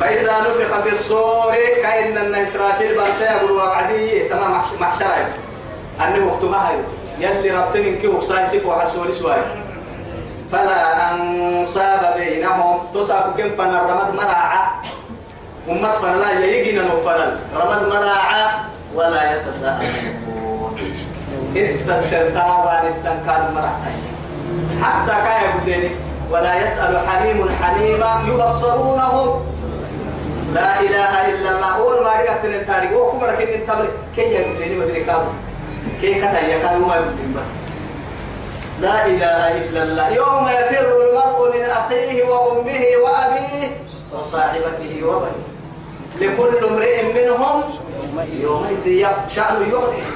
فإذا 0.00 0.40
نفخ 0.40 0.80
في 0.80 0.92
الصور 0.92 1.54
كأن 1.82 2.18
الإسرافيل 2.18 2.94
بلتا 2.94 3.36
يقول 3.36 3.50
وعدي 3.50 4.28
تمام 4.28 4.62
محشرة. 4.80 5.28
أنه 6.00 6.26
وقتها 6.26 6.72
يلي 7.18 7.50
ربط 7.50 7.76
من 7.76 7.98
كي 7.98 8.08
وقصاي 8.08 8.46
سيف 8.46 8.66
وحد 8.66 8.88
سوري 8.88 9.12
سواي. 9.12 9.42
فلا 10.52 11.14
أنصاب 11.14 12.14
بينهم. 12.16 12.78
تصاب 12.94 13.34
كم 13.38 13.50
فن 13.58 13.74
الرمد 13.74 14.14
مراعة 14.14 14.82
أمت 15.68 15.94
فلا 16.02 16.44
يجينا 16.44 16.82
نفرل 16.82 17.36
رمد 17.56 17.88
مراعة 17.88 18.64
ولا 18.94 19.36
يتساءلون. 19.36 20.76
التسلطة 21.56 22.64
والسن 22.66 23.16
كان 23.26 23.54
مراعة 23.54 23.92
حتى 24.82 25.12
يقول 25.44 25.90
ولا 26.30 26.64
يسأل 26.64 27.08
حميم 27.08 27.48
حميما 27.62 28.22
يبصرونهم 28.28 29.51
لا 30.54 30.80
إله 30.80 31.12
إلا 31.30 31.50
الله. 31.50 31.76
أول 31.76 32.04
ما 32.04 32.12
رجعت 32.20 32.44
التاريخ. 32.44 32.92
وكم 32.92 33.26
لكن 33.26 33.48
التبلي 33.54 33.88
كي 34.16 34.22
يقول 34.22 34.58
لي 34.60 34.76
مدري 34.76 35.04
كذا 35.04 35.32
كي 36.00 36.14
كذا 36.14 36.40
يكاد 36.40 36.80
ما 36.80 37.00
بس. 37.36 37.48
لا 38.80 39.06
إله 39.06 39.42
إلا 39.56 39.82
الله. 39.82 40.08
يوم 40.08 40.48
يفر 40.48 40.86
المرء 41.02 41.56
من 41.56 41.64
أخيه 41.64 42.24
وأمه 42.24 42.82
وأبيه 43.02 43.62
وصاحبته 44.12 44.92
وبنيه. 45.04 45.52
لكل 46.20 46.64
امرئ 46.64 46.96
منهم 47.16 47.62
يومئذ 48.40 49.06
شأن 49.34 49.70
يغنيه 49.70 50.08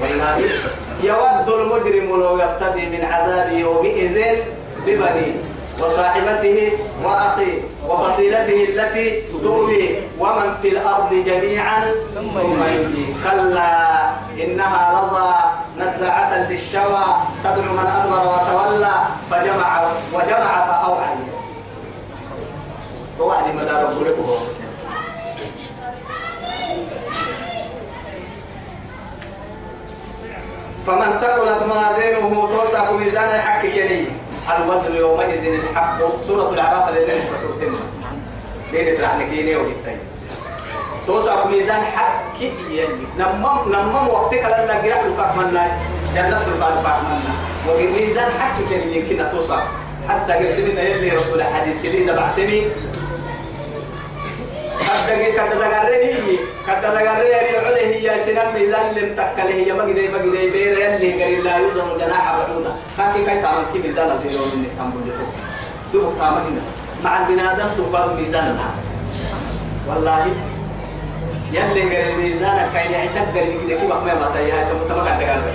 والله 0.00 0.40
يود 1.02 1.48
المجرم 1.48 2.20
لو 2.20 2.38
يفتدي 2.38 2.86
من 2.86 3.04
عذاب 3.04 3.52
يومئذ 3.52 4.16
ببنيه. 4.86 5.36
وصاحبته 5.80 6.72
وأخيه 7.04 7.60
وفصيلته 7.88 8.64
التي 8.68 9.22
تؤوي 9.42 9.94
ومن 10.18 10.54
في 10.62 10.68
الأرض 10.68 11.14
جميعا 11.26 11.80
ثم 12.14 12.38
ينجي 12.38 13.06
كلا 13.24 14.10
إنها 14.44 14.92
لظى 14.92 15.34
نزعة 15.78 16.48
للشوى 16.48 17.04
تدعو 17.44 17.72
من 17.72 17.86
أدبر 17.96 18.22
وتولى 18.32 18.94
فجمع 19.30 19.82
وجمع 20.12 20.66
فأوعى 20.66 21.14
فوعد 23.18 23.54
مدى 23.54 23.70
رب 23.70 24.14
فمن 30.86 31.18
ثقلت 31.20 31.62
موازينه 31.62 32.48
توسع 32.52 32.90
ميزان 32.90 33.28
الحق 33.34 33.62
كني 33.62 34.06
الوزن 34.50 34.96
يومئذ 34.96 35.44
الحق؟ 35.54 35.98
سورة 36.22 36.52
الأعراف 36.52 36.88
اللي 36.88 37.06
نحن 37.06 37.28
ترتمها 37.42 37.80
لين 38.72 38.98
ترحنا 38.98 39.24
كيني 39.24 39.56
وقتين 39.56 39.98
توسع 41.06 41.44
ميزان 41.46 41.82
حق 41.84 42.22
يعني. 42.70 43.04
نمم 43.18 43.72
نمم 43.72 44.08
وقتك 44.08 44.38
لنا 44.38 44.74
قرأ 44.74 45.08
لك 45.08 45.36
منا 45.36 45.78
جنة 46.14 46.38
لك 46.38 46.86
منا 47.08 47.34
وميزان 47.68 48.30
حق 48.40 48.56
كني 48.70 48.96
يمكن 48.96 49.30
توسع. 49.32 49.60
حتى 50.08 50.32
قسمنا 50.32 50.82
يلي 50.82 51.10
رسول 51.16 51.40
الحديث 51.40 51.84
اللي 51.84 52.04
دبعتني 52.04 52.62
كدغي 54.80 55.32
كدغري 55.32 56.38
كدغري 56.66 57.04
يري 57.04 57.58
عليه 57.66 57.96
يا 58.08 58.18
سنم 58.24 58.48
ميزان 58.54 58.94
لم 58.96 59.08
تكله 59.16 59.54
هي 59.54 59.72
مغدي 59.72 60.08
مغدي 60.08 60.50
بير 60.50 60.94
اللي 60.94 61.10
غير 61.24 61.42
لا 61.42 61.56
يوزن 61.56 61.98
جناح 62.00 62.24
بعودا 62.36 62.72
كاكي 62.96 63.24
كاي 63.26 63.42
تعمل 63.42 63.64
كي 63.72 63.78
ميزان 63.78 64.10
البيرو 64.10 64.44
من 64.44 64.66
تامبول 64.78 65.02
تو 65.92 65.98
دو 65.98 66.12
تعمل 66.18 66.44
مع 67.04 67.12
البنادم 67.20 67.68
تقام 67.78 68.16
ميزان 68.16 68.58
والله 69.88 70.26
يلي 71.52 71.82
غير 71.88 72.16
ميزان 72.16 72.70
كاي 72.74 72.92
يعتق 72.92 73.32
غير 73.34 73.46
كده 73.68 73.80
كي 73.80 73.86
بقى 73.86 74.00
ما 74.04 74.30
تايا 74.34 74.64
تم 74.68 74.78
تم 74.88 75.04
كدغري 75.04 75.54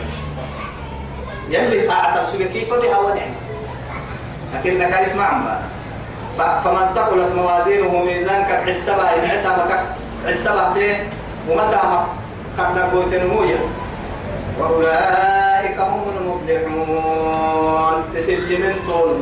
يلي 1.49 1.91
اعترسوا 1.91 2.39
كيف 2.53 2.73
بها 2.73 2.97
ونعم 2.97 3.33
لكن 4.53 4.79
كان 4.79 4.93
اسمع 4.93 5.57
فمن 6.37 6.85
ثقلت 6.95 7.31
موازينه 7.35 8.03
ميزان 8.05 8.41
كبعد 8.43 8.77
سبع 8.79 9.11
مكك 9.65 9.83
عد 10.27 10.37
سبع 10.37 10.73
تين 10.73 11.09
ومتى 11.49 11.79
قد 12.57 12.77
نقوت 12.77 13.13
نمويا 13.13 13.59
وأولئك 14.59 15.79
هم 15.79 16.03
المفلحون 16.17 18.03
تسل 18.15 18.59
من 18.61 18.75
طول 18.87 19.17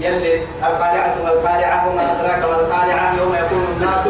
يلي 0.00 0.42
القارعة 0.62 1.14
والقارعة 1.24 1.88
وما 1.88 2.02
أدراك 2.12 2.38
ما 2.38 2.60
القارعة 2.60 3.14
يوم 3.18 3.34
يكون 3.34 3.64
الناس 3.76 4.04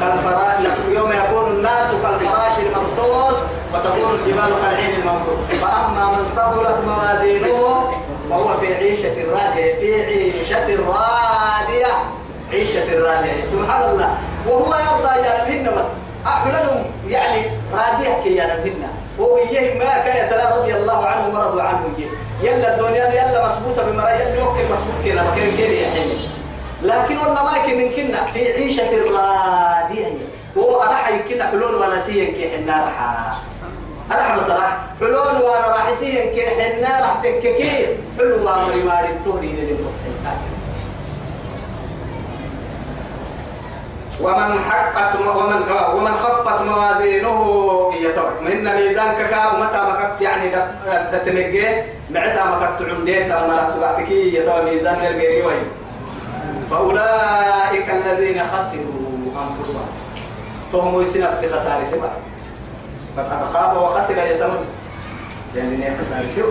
كالفراش 0.00 0.88
يوم 0.88 1.12
يكون 1.12 1.50
الناس 1.50 1.90
كالفراش 2.02 2.58
المبثوث 2.58 3.36
وتكون 3.74 4.14
الجبال 4.14 4.52
كالعين 4.62 4.94
المنفوش 5.00 5.56
فأما 5.60 6.04
من 6.12 6.24
ثقلت 6.36 6.78
موازينه 6.86 7.90
فهو 8.30 8.56
في 8.60 8.74
عيشة 8.74 9.14
راضية 9.32 9.74
في 9.80 9.94
عيشة 10.04 10.76
راضية 10.86 11.92
عيشة 12.50 12.98
راضية 12.98 13.44
سبحان 13.44 13.90
الله 13.90 14.18
وهو 14.46 14.74
يرضى 14.74 15.26
يا 15.26 15.44
نبينا 15.44 15.70
بس. 15.70 15.84
أعملهم 16.26 16.84
يعني 17.08 17.42
راضية 17.72 18.22
كي 18.24 18.36
يا 18.36 18.56
نبينا 18.56 18.88
هو 19.20 19.36
إيه 19.36 19.78
ما 19.78 19.84
كان 20.04 20.26
يتلا 20.26 20.56
رضي 20.56 20.76
الله 20.76 21.06
عنه 21.06 21.26
ورضوا 21.38 21.62
عنه 21.62 21.80
يلا 22.42 22.74
الدنيا 22.74 23.04
يلا 23.08 23.48
مسبوطة 23.48 23.82
بمرا 23.90 24.10
يلا 24.10 24.34
يوكل 24.34 24.64
مسبوط 24.64 25.04
كنا 25.04 25.22
مكان 25.22 25.56
كيري 25.56 25.80
يا 25.82 25.90
حبيبي 25.90 26.28
لكن 26.82 27.18
والله 27.18 27.44
ما 27.44 27.56
يمكن 27.56 27.96
كنا 28.02 28.26
في 28.34 28.52
عيشة 28.52 28.90
راضية. 28.90 30.06
هو 30.58 30.82
أنا 30.82 30.94
حيكنا 30.96 31.46
حلول 31.46 31.74
ولا 31.74 32.00
سيا 32.00 32.24
كي 32.24 32.50
حنا 32.56 32.84
رح 32.86 33.36
أنا 34.12 34.36
بصراحة 34.36 34.78
حلول 35.00 35.42
وأنا 35.42 35.66
راح 35.68 35.94
سيا 35.94 36.32
كي 36.34 36.46
حنا 36.46 37.00
راح 37.00 37.14
تككي 37.22 37.86
حلو 38.18 38.44
ما 38.44 38.56
مري 38.64 38.82
ماري 38.82 39.08
للمحيط 39.26 40.01
ومن 44.22 44.60
حقت 44.70 45.12
ومن 45.20 45.62
ومن 45.94 46.12
خفت 46.22 46.60
موازينه 46.62 47.38
يتوح 48.00 48.32
من 48.40 48.64
ميزان 48.64 49.14
كا 49.18 49.46
ومتى 49.52 49.78
ما 49.78 49.94
كت 50.00 50.22
يعني 50.22 50.50
تتنجي 51.12 51.66
معتا 52.10 52.44
ما 52.44 52.56
كت 52.66 52.82
عندي 52.90 53.24
كما 53.24 53.54
رحت 53.58 53.78
بعتك 53.80 54.10
يتوح 54.10 54.56
ميزان 54.64 54.94
الجيري 55.06 55.42
وين. 55.42 55.64
فأولئك 56.70 57.90
الذين 57.90 58.42
خسروا 58.52 59.02
أنفسهم. 59.26 59.86
فهم 60.72 61.02
يسي 61.02 61.18
نفس 61.18 61.38
خسارة 61.38 61.84
سبع 61.84 62.08
فقد 63.16 63.40
خاب 63.52 63.76
وخسر 63.76 64.18
يتمن 64.18 64.64
يعني 65.56 65.98
خسارة 65.98 66.26
شو 66.36 66.46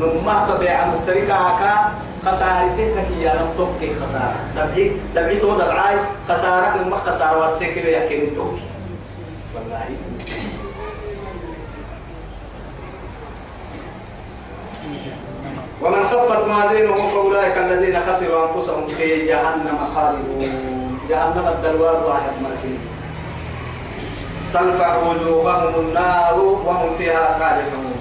نما 0.00 0.46
طبيعة 0.50 0.90
مشتركة 0.94 1.58
كا 1.58 1.92
خسارتك 2.26 2.96
هي 3.18 3.24
لم 3.24 3.48
تبقي 3.58 3.94
خسارة. 3.94 4.36
دبعي 4.56 4.92
دبعي 5.14 5.36
تو 5.36 5.54
دبعاي 5.54 5.96
خسارة 6.28 6.76
من 6.76 6.90
ما 6.90 6.96
خسارة 6.96 7.38
وارسيك 7.38 7.76
يا 7.76 8.08
كيني 8.08 8.26
توكي. 8.26 8.62
والله. 9.54 9.84
ومن 15.82 16.04
خفت 16.04 16.48
موازينه 16.48 17.08
فأولئك 17.08 17.58
الذين 17.58 18.00
خسروا 18.00 18.48
أنفسهم 18.48 18.86
في 18.86 19.26
جهنم 19.26 19.78
خالدون. 19.94 20.98
جهنم 21.10 21.46
الدلوار 21.48 22.06
واحد 22.06 22.32
مركين. 22.42 22.78
تلفح 24.54 24.96
وجوههم 24.96 25.74
النار 25.80 26.38
وهم 26.40 26.96
فيها 26.98 27.38
خالدون. 27.38 27.93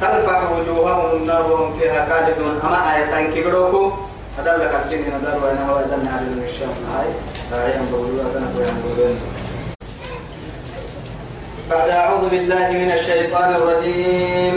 تلفح 0.00 0.40
وجوههم 0.52 1.16
النار 1.16 1.52
وهم 1.52 1.78
فيها 1.78 2.08
خالدون. 2.08 2.60
أما 2.64 2.96
آيتين 2.96 3.26
كبروكو 3.34 3.92
هذا 4.38 4.56
لك 4.56 4.74
السنين 4.84 5.12
هذا 5.12 5.32
وأنا 5.42 5.62
هو 5.70 5.78
أذن 5.78 6.08
على 6.08 6.26
الشام 6.48 6.74
هاي 6.92 7.08
هاي 7.52 7.76
أنبولوا 7.76 8.20
أذن 8.20 8.44
وأنبولوا 8.56 9.14
بعد 11.70 11.88
أعوذ 11.88 12.28
بالله 12.28 12.68
من 12.70 12.90
الشيطان 12.90 13.54
الرجيم. 13.54 14.56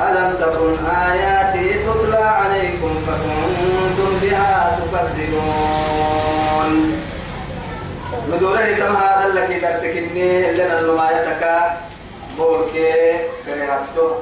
ألم 0.00 0.30
تكن 0.40 0.86
آياتي 0.86 1.66
تتلى 1.86 2.24
عليكم 2.40 2.92
فكنتم 3.06 4.10
بها 4.22 4.78
تكذبون؟ 4.78 6.72
مدوره 8.32 8.68
تم 8.78 8.96
هذا 8.96 9.24
الذي 9.32 9.56
درسكني 9.60 10.52
لنا 10.52 10.80
النمايتك 12.34 12.38
بولكي 12.38 13.18
كريهاتو 13.46 14.14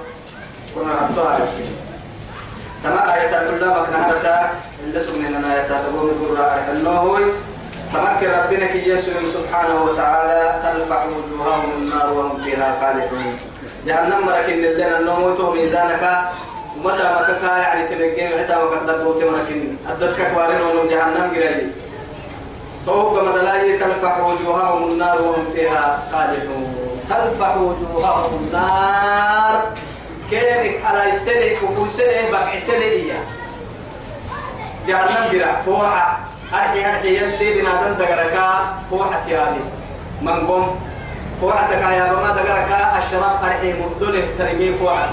كنا 0.75 0.93
هاتو 0.93 1.23
هاركي 1.23 1.65
تما 2.85 3.15
آية 3.15 3.31
كلها 3.31 3.83
مكنا 3.83 4.51
اللي 4.85 5.01
سمنا 5.07 5.55
آيات 5.55 5.71
تقول 5.71 6.11
قرآن 6.21 6.77
النووي 6.77 7.25
تمكن 7.93 8.31
ربنا 8.31 8.67
كي 8.67 8.89
يسوع 8.89 9.15
سبحانه 9.35 9.83
وتعالى 9.83 10.61
تلفح 10.63 11.07
وجوههم 11.07 11.71
النار 11.83 12.13
وهم 12.13 12.43
فيها 12.45 12.79
خالدون. 12.81 13.39
جهنم 13.87 14.27
مركن 14.27 14.63
لنا 14.63 14.99
النموت 14.99 15.41
ميزانك. 15.41 16.05
متى 16.85 17.05
مكك 17.17 17.43
يعني 17.43 17.89
تنجي 17.89 18.27
متى 18.37 18.57
مكك 18.65 18.83
دقوت 18.87 19.25
مركن 19.25 19.77
أدرك 19.91 20.33
كوارن 20.35 20.61
ونم 20.61 20.89
جهنم 20.91 21.33
جرالي 21.35 21.67
فوق 22.87 23.23
مدلاي 23.23 23.79
تلفح 23.79 24.21
وجوههم 24.21 24.91
النار 24.91 25.23
وهم 25.23 25.45
فيها 25.55 26.03
خالدون. 26.13 26.92
تلفح 27.09 27.57
وجوههم 27.57 28.47
النار 28.47 29.63
كينك 30.31 30.85
على 30.85 31.13
السنة 31.13 31.57
وفو 31.63 31.89
سنة 31.89 32.31
بقع 32.31 32.59
سنة 32.59 32.77
إياه. 32.77 33.25
جهنم 34.89 35.33
جرا 35.33 35.63
فوحة. 35.67 36.19
أرحي 36.55 36.87
أرحي 36.87 37.17
يلي 37.17 37.63
بنادن 37.63 37.97
دقركا 37.99 38.75
فوحة 38.91 39.29
يالي 39.29 39.65
من 40.23 40.47
قم 40.47 40.67
فوحة 41.41 41.73
يا 41.73 42.13
رما 42.13 42.33
دقركا 42.33 42.99
أشرف 42.99 43.45
أرحي 43.45 43.73
مدله 43.73 44.25
ترمي 44.39 44.73
فوحة 44.81 45.11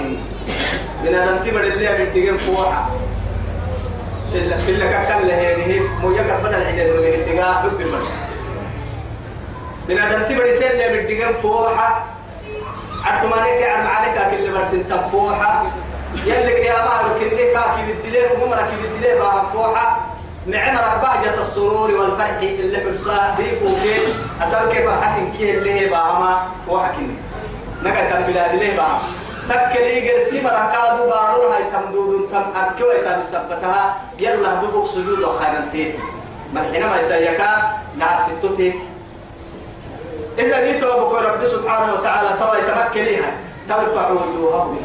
بنادن 1.03 1.44
تبر 1.45 1.63
اللي 1.63 1.97
بنتقن 1.97 2.38
فوحة. 2.38 2.89
إلا 4.33 4.56
إلا 4.56 4.86
كان 4.91 5.27
له 5.27 5.89
مو 6.01 6.12
يقع 6.12 6.39
بدل 6.39 6.56
عدد 6.56 6.89
من 6.94 7.13
الدقاء 7.13 7.71
حب 9.89 9.97
المرء 9.97 10.09
بنادن 10.09 10.25
تبر 10.25 10.53
سيل 10.53 10.71
اللي 10.71 11.01
بنتقن 11.01 11.41
فوحة 11.41 12.06
عتمانيك 13.06 13.63
عن 13.63 13.83
معانيك 13.83 14.18
كل 14.31 14.51
برسن 14.51 14.88
تنفوحة 14.88 15.65
يلك 16.25 16.65
يا 16.65 16.74
مهر 16.74 17.19
كني 17.19 17.53
كاكي 17.53 17.81
بالدليل 17.88 18.41
ومرك 18.41 18.69
بالدليل 18.81 19.18
بها 19.18 19.50
فوحة. 19.53 20.06
معمر 20.47 20.97
بهجة 21.01 21.41
السرور 21.41 21.91
والفرح 21.91 22.39
اللي 22.41 22.77
حلصا 22.77 23.36
دي 23.38 23.44
فوقين 23.44 24.03
أسأل 24.41 24.69
كيف 24.69 24.86
فرحة 24.86 25.19
كيه 25.38 25.53
اللي 25.53 25.74
هي 25.74 25.89
باهما 25.89 26.47
فوحة 26.68 26.91
كني. 26.91 27.15
نقا 27.83 28.09
كان 28.09 28.24
بلا 28.24 28.47
دليل 28.47 28.77
باها 28.77 29.01
تكلي 29.50 30.12
قرسي 30.12 30.41
مرة 30.41 30.71
كادو 30.74 31.09
بارور. 31.09 31.53
هاي 31.53 31.63
تمدود 31.74 32.30
تم 32.31 32.44
أكوي 32.56 32.97
تم 32.97 33.24
سبتها. 33.24 33.95
يلا 34.19 34.53
دوبك 34.53 34.88
سجود 34.88 35.19
وخانا 35.19 35.68
تيتي 35.71 36.00
من 36.53 36.63
حينما 36.74 37.01
يسيكا 37.01 37.77
نار 37.97 38.19
ستو 38.25 38.56
تيتي 38.56 38.80
إذا 40.39 40.65
جيتوا 40.65 40.94
أبوك 40.94 41.13
رب 41.13 41.44
سبحانه 41.44 41.94
وتعالى 41.94 42.30
توا 42.39 42.56
يتمكنيها 42.56 43.31
ترفع 43.69 44.09
وجوههم. 44.09 44.77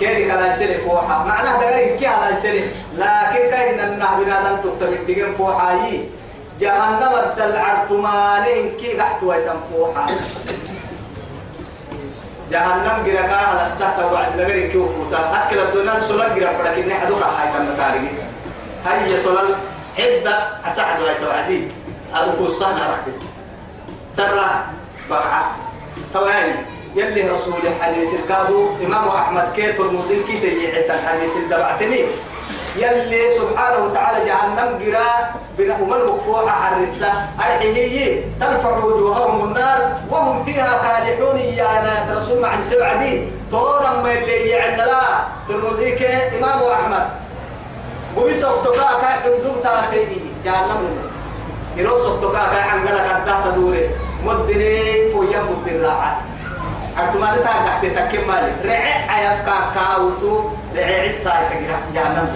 كيري 0.00 0.24
كلا 0.30 0.54
يسري 0.54 0.78
فوحة؟ 0.78 1.24
معناه 1.24 1.58
دقائق 1.58 1.96
كي 1.96 2.06
على 2.06 2.36
يسري 2.36 2.70
لكن 2.96 3.50
كاين 3.50 3.80
النحو 3.80 4.24
بنادم 4.24 4.56
تكتب 4.56 4.92
الدقن 4.92 5.34
فوحة؟ 5.38 5.72
يي 5.72 6.08
جهنم 6.60 7.12
الدلع 7.24 7.84
تمانين 7.88 8.76
كي 8.80 9.00
قحت 9.00 9.22
ويتم 9.22 9.60
فوحة؟ 9.72 10.06
جهنم 12.50 13.06
جركا 13.06 13.36
على 13.36 13.66
السحة 13.66 14.12
وعد 14.12 14.40
لغير 14.40 14.70
كيو 14.72 14.88
فوتا 14.88 15.20
أكل 15.34 15.58
الدنيا 15.58 16.00
سلال 16.00 16.34
جرك 16.34 16.56
بدك 16.60 16.78
إني 16.78 16.94
حدوك 16.94 17.20
كم 17.20 17.66
تاريخ 17.76 18.10
هاي 18.86 19.16
سلال 19.16 19.54
عدة. 19.98 20.38
أسعد 20.66 21.02
ويتوعدي 21.02 21.68
ألف 22.14 22.40
الصنع 22.40 22.86
رحت 22.90 23.06
سرع 24.12 24.64
بقعة 25.10 25.56
تواني 26.14 26.54
يلي 26.94 27.30
رسول 27.30 27.54
الحديث 27.66 28.32
قالوا 28.32 28.68
إمام 28.86 29.08
أحمد 29.08 29.52
كيت 29.56 29.80
المدين 29.80 30.22
كي 30.26 30.40
تيجي 30.40 30.92
الحديث 30.94 31.36
الدبعتني. 31.36 32.04
يلي 32.76 33.22
سبحانه 33.38 33.84
وتعالى 33.84 34.24
جهنم 34.24 34.80
قراء 34.84 35.34
بنهم 35.58 35.92
المكفوحة 35.94 36.48
حرسة. 36.48 37.12
أرحيه 37.38 38.24
ترفع 38.40 38.84
وجوههم 38.84 39.44
النار 39.44 39.96
وهم 40.10 40.44
فيها 40.44 40.72
كالحون 40.82 41.38
يا 41.38 41.80
أنا 41.80 42.18
رسول 42.18 42.42
مع 42.42 42.62
سبع 42.62 42.92
دي 42.94 43.28
طورا 43.50 43.90
ما 44.02 44.12
اللي 44.12 44.48
يعنا 44.48 44.82
لا. 44.82 45.02
ترمذيك 45.48 46.02
إمام 46.38 46.60
أحمد. 46.62 47.08
وبس 48.16 48.42
اختفاء 48.44 49.00
كاي 49.00 49.10
حندوب 49.10 49.62
تاخيني 49.62 50.20
جهنم. 50.44 50.98
يروس 51.76 52.06
اختفاء 52.06 52.50
كاي 52.52 52.62
حنقلك 52.62 53.06
الدهت 53.16 53.54
دوري. 53.54 53.90
مدني 54.24 55.10
فويا 55.12 55.42
راحة 55.82 56.20
أرتما 56.98 57.36
تكيم 57.82 58.28
مالي 58.28 58.52
رعي 58.64 58.92
عيب 59.08 59.44
كا 59.46 59.56
كاوتو 59.74 60.40
رعي 60.76 61.08
عسى 61.08 61.30
تقرا 61.50 61.78
جهنم 61.94 62.28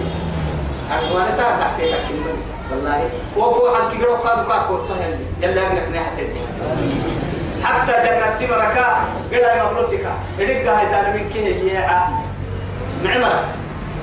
أرتما 0.91 1.19
لتا 1.19 1.45
قحت 1.59 1.77
تكيم 1.77 2.23
مالي 2.25 2.53
والله 2.71 3.09
وفو 3.37 3.67
عن 3.67 3.91
كي 3.91 4.03
قرأ 4.03 4.17
قادو 4.17 4.49
كا 4.49 4.57
كورتا 4.67 4.93
هلي 4.93 5.25
يلا 5.41 5.61
يقنك 5.61 5.87
نحت 5.95 6.17
حتى 7.63 7.91
جنة 7.91 8.27
تمركا 8.39 8.87
قلا 9.31 9.71
مبلوتك 9.71 10.05
إدق 10.39 10.71
هاي 10.71 10.85
تانا 10.85 11.13
من 11.15 11.29
كيه 11.33 11.71
ييعا 11.71 12.01
معمر 13.03 13.35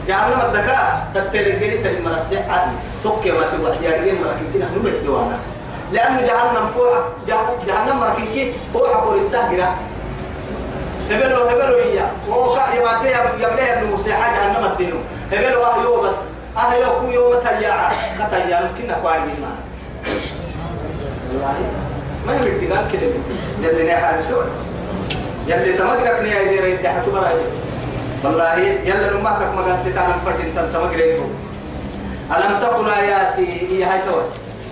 جهنم 0.08 0.40
الدكا 0.46 0.78
تتلقيني 1.14 1.78
تلي 1.78 2.00
مرسي 2.04 2.38
عادي 2.38 2.76
توكي 3.04 3.30
ما 3.30 3.44
تبغى 3.52 3.84
يا 3.84 3.90
رجال 3.90 4.16
مركبتين 4.20 4.62
هنو 4.62 4.80
بدوانا 4.84 5.38
لأنه 5.92 6.20
جهنم 6.20 6.66
فوق 6.74 6.92
جهنم 7.66 8.00
مركبتين 8.00 8.52
فوق 8.72 8.94
حقور 8.94 9.16
السهجرة 9.16 9.74
هبلو 11.10 11.36
هبلو 11.48 11.76
هي 11.76 12.00
وكا 12.30 12.62
يباتي 12.74 13.08
يبليه 13.44 13.78
انه 13.78 13.94
مسيحة 13.94 14.32
جهنم 14.36 14.64
الدينو. 14.72 14.96
هبلو 15.32 15.64
اهيو 15.64 16.00
بس. 16.00 16.16
اهيو 16.56 17.00
كو 17.00 17.06
يوم 17.06 17.34
تياعة 17.40 17.92
كتياع 18.14 18.60
ممكن 18.60 18.88
نقواري 18.88 19.18
ما 19.20 19.50
ما 22.26 22.32
هي 22.32 22.46
الاتقال 22.46 22.92
كده 22.92 23.10
يلي 23.68 23.92
نحن 23.92 24.22
سوى 24.22 24.44
يلي 25.46 25.72
تمقرك 25.72 26.20
نيا 26.22 26.40
يدير 26.40 26.64
يدحة 26.68 27.02
براي 27.12 27.34
والله 28.24 28.54
يلا 28.58 29.12
نماتك 29.12 29.48
مقال 29.56 29.78
ستانا 29.78 30.14
فرد 30.24 30.40
إنت 30.40 30.74
تمقريتو 30.74 31.22
ألم 32.36 32.58
تكن 32.62 32.88
آياتي 32.88 33.46
هي 33.70 33.84
هاي 33.84 33.98
توي 34.06 34.22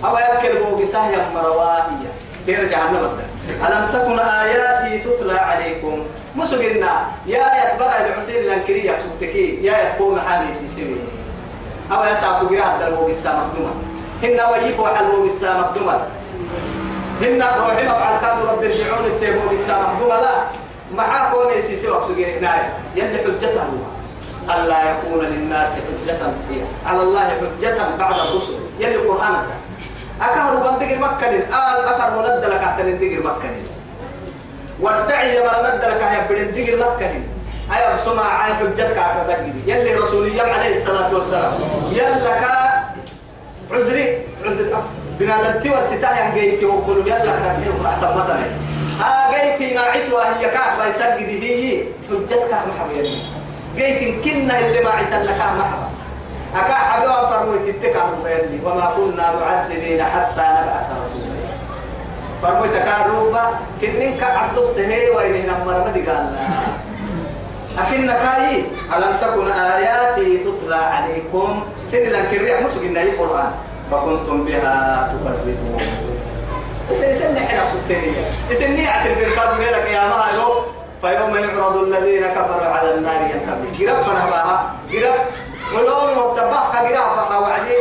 أو 0.05 0.17
يأكل 0.17 0.63
بو 0.63 0.75
بسهية 0.75 1.29
مروائية 1.35 2.09
جهنم. 2.47 2.95
الدين 2.95 3.65
ألم 3.67 3.89
تكن 3.93 4.19
آياتي 4.19 4.99
تتلى 4.99 5.33
عليكم؟ 5.33 6.03
مسجنا 6.35 7.05
يا 7.25 7.45
يتبرع 7.63 7.97
العسير 8.05 8.41
الأنكري 8.41 8.85
يحسبتكي 8.85 9.65
يا 9.65 9.77
يتكون 9.77 10.21
حالي 10.21 10.53
سيسوي 10.53 10.95
أو 11.91 12.03
يسعب 12.03 12.47
قراءة 12.49 12.79
دلو 12.79 13.05
بالسا 13.05 13.29
مقدوما 13.33 13.73
هن 14.23 14.39
ويفوا 14.53 14.87
حلو 14.87 15.23
بالسا 15.23 15.53
مقدوما 15.53 16.07
هن 17.21 17.41
روحنا 17.41 17.93
وعلى 17.93 18.51
رب 18.51 18.63
ارجعون 18.63 19.05
التيبو 19.05 19.49
بالسا 19.49 19.77
مقدوما 19.81 20.13
لا. 20.13 20.33
معاك 20.95 21.33
وني 21.37 21.61
سيسي 21.61 21.89
وقسوكي 21.89 22.37
هنا 22.37 22.69
يلي 22.95 23.17
حجته 23.17 23.61
هو 23.61 23.85
ألا 24.53 24.79
يكون 24.91 25.25
للناس 25.25 25.69
حجة 25.69 26.19
على 26.85 27.01
الله 27.01 27.19
حجة 27.19 27.77
بعد 27.99 28.19
الرسل. 28.19 28.53
يلي 28.79 28.95
القرآن 28.95 29.35
أكهر 30.21 30.55
بندقر 30.55 30.97
مكة 30.99 31.27
آل 31.29 31.85
أفر 31.85 32.09
مند 32.17 32.45
لك 32.45 32.63
أحتن 32.63 32.85
ندقر 32.85 33.19
مكة 33.23 33.49
والدعي 34.79 35.37
يمر 35.37 35.59
ند 35.75 35.83
لك 35.85 36.01
يا 36.01 36.27
بدن 36.29 36.51
دقر 36.51 36.77
مكة 36.95 37.11
أي 37.75 37.93
بسمع 37.93 38.43
عين 38.43 38.55
حجتك 38.55 38.97
أكدقر 38.97 39.53
يلي 39.67 39.93
رسولي 39.95 40.41
عليه 40.41 40.75
الصلاة 40.77 41.13
والسلام. 41.13 41.51
يلا 41.91 42.39
كا 42.41 42.83
عذري 43.71 44.17
عذر. 44.45 44.83
بنادم 45.19 45.59
تيور 45.59 45.85
ستاه 45.85 46.33
جيتي 46.33 46.65
وقولوا 46.65 47.03
يلا 47.03 47.19
كنا 47.19 47.55
بنحن 47.57 47.85
اعتمدنا 47.85 48.47
ها 48.99 49.31
جيتي 49.31 49.75
ما 49.75 49.81
عتوا 49.81 50.23
هي 50.39 50.49
كعب 50.49 50.89
يسجد 50.89 51.39
به 51.41 51.83
حجتك 52.09 52.51
محمد 52.53 53.07
جيت 53.77 54.25
كنا 54.25 54.59
اللي 54.59 54.81
ما 54.81 54.89
عتلك 54.89 55.37
محمد 55.39 55.89
أكا 56.55 56.73
حبوا 56.73 57.29
فرموت 57.29 57.67
التكار 57.67 58.13
بيني 58.23 58.59
وما 58.65 58.93
كنا 58.97 59.33
معذبين 59.39 60.03
حتى 60.03 60.41
نبعث 60.41 60.91
رسولا. 60.91 61.49
فرموت 62.41 62.73
كاروبا 62.73 63.43
كنن 63.81 64.17
كعبد 64.17 64.57
السهي 64.57 65.09
وإن 65.09 65.45
نمر 65.47 65.87
مدي 65.87 66.01
قال 66.01 66.35
أكن 67.77 68.07
كاي 68.07 68.63
ألم 68.97 69.17
تكن 69.21 69.51
آياتي 69.51 70.37
تتلى 70.37 70.75
عليكم؟ 70.75 71.63
سن 71.87 71.97
الأنكرية 71.97 72.59
مسجنا 72.65 73.01
القرآن 73.01 73.51
فكنتم 73.91 74.45
بها 74.45 75.07
تكذبون. 75.13 75.81
إسن 76.91 77.05
إسن 77.05 77.35
نحن 77.35 77.57
أقصدتني 77.57 78.11
إسن 78.51 78.83
نعتل 78.83 79.15
في 79.15 79.23
القرآن 79.25 79.57
ميرك 79.57 79.87
يا 79.89 80.01
مالو 80.01 80.61
فيوم 81.01 81.35
يعرض 81.35 81.77
الذين 81.77 82.27
كفروا 82.27 82.67
على 82.67 82.93
النار 82.93 83.21
ينتبه 83.21 83.91
قرب 83.91 84.03
فنباها. 84.03 84.73
قرب 85.69 85.77
ولون 85.77 86.17
وتبخ 86.17 86.75
قراءة 86.75 87.39
وعدي 87.39 87.77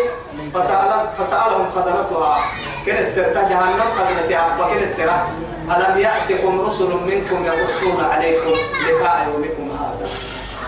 فسأل 0.54 1.08
فسألهم 1.18 1.70
خزنتها. 1.70 2.38
كن 2.86 2.96
السرطة 2.96 3.48
جهنم 3.48 3.80
خزنتها. 3.98 4.56
وكن 4.60 4.82
السرطة 4.82 5.28
ألم 5.76 5.98
يأتكم 5.98 6.60
رسل 6.60 6.90
منكم 7.06 7.44
يقصون 7.44 8.04
عليكم 8.12 8.50
لقاء 8.88 9.28
يومكم 9.32 9.76
هذا؟ 9.80 10.08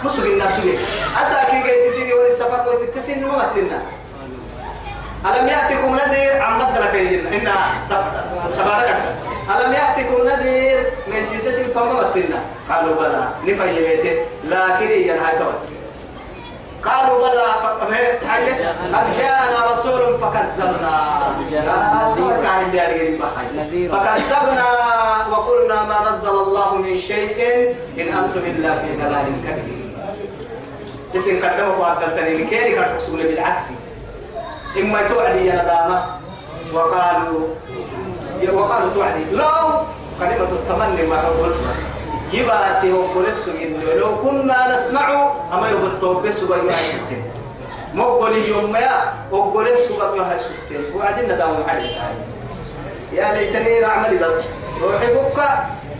مسوق 0.04 0.24
الناس 0.24 0.58
لي 0.58 0.78
أساكي 1.22 1.62
جاي 1.62 1.88
تسيني 1.88 2.12
وللسفر 2.12 2.64
وتتسيني 2.68 3.24
ومتنا 3.24 3.82
ألم 5.26 5.48
يأتكم 5.48 5.96
نذير؟ 5.96 6.42
عم 6.42 6.58
مدرك 6.58 6.94
إن 6.94 7.48
تبارك 8.58 8.98
ألم 9.50 9.72
يأتكم 9.72 10.26
نذير؟ 10.26 10.92
من 11.06 11.24
سيسس 11.24 11.60
فما 11.60 11.92
متنا. 11.92 12.40
قالوا 12.70 12.94
بلى. 12.94 13.28
نفي 13.42 13.82
بيته. 13.82 14.24
لكن 14.44 14.90
ينهي 14.90 15.32
توجه 15.38 15.79
قالوا 16.84 17.18
بلى 17.18 17.46
قد 18.94 19.06
جاءنا 19.18 19.58
رسول 19.72 20.02
فكذبنا. 20.18 20.96
فكذبنا 23.92 24.68
وقلنا 25.30 25.82
ما 25.82 25.98
نزل 26.10 26.28
الله 26.28 26.74
من 26.74 26.98
شيء 26.98 27.38
إن 27.98 28.08
أنتم 28.08 28.40
إلا 28.40 28.78
في 28.78 28.96
ضلال 28.96 29.26
كبير. 29.46 29.90
اسم 31.16 31.40
كلمة 31.40 31.80
وعدلتني 31.80 32.32
لكيري 32.36 32.74
كرتسولي 32.74 33.22
بالعكس. 33.22 33.62
إما 34.76 35.02
توعدي 35.08 35.46
يا 35.46 35.62
ندامة 35.62 36.04
وقالوا 36.74 37.42
وقالوا 38.52 38.88
سوعدي 38.94 39.24
لو 39.32 39.82
كلمة 40.20 40.50
التمني 40.52 41.02
ما 41.06 41.20
هو 41.20 41.46
اسمه 41.46 41.74
يباتي 42.32 42.92
وقلت 42.92 43.48
لو 43.96 44.16
كنا 44.22 44.76
نسمع 44.76 45.32
أما 45.52 45.70
يبطوا 45.70 46.20
بس 46.20 46.42
ويا 46.42 46.72
سكتين 46.72 47.24
مقبل 47.94 48.36
يوم 48.36 48.72
ما 48.72 49.12
وقلت 49.30 49.78
سوى 49.88 50.18
يا 50.18 50.38
سكتين 50.38 50.84
وعدنا 50.96 51.34
داوم 51.34 51.64
عليه 51.68 51.96
يا 53.12 53.34
ليتني 53.34 53.80
نعمل 53.80 54.18
بس. 54.18 54.34
أحبك 54.96 55.38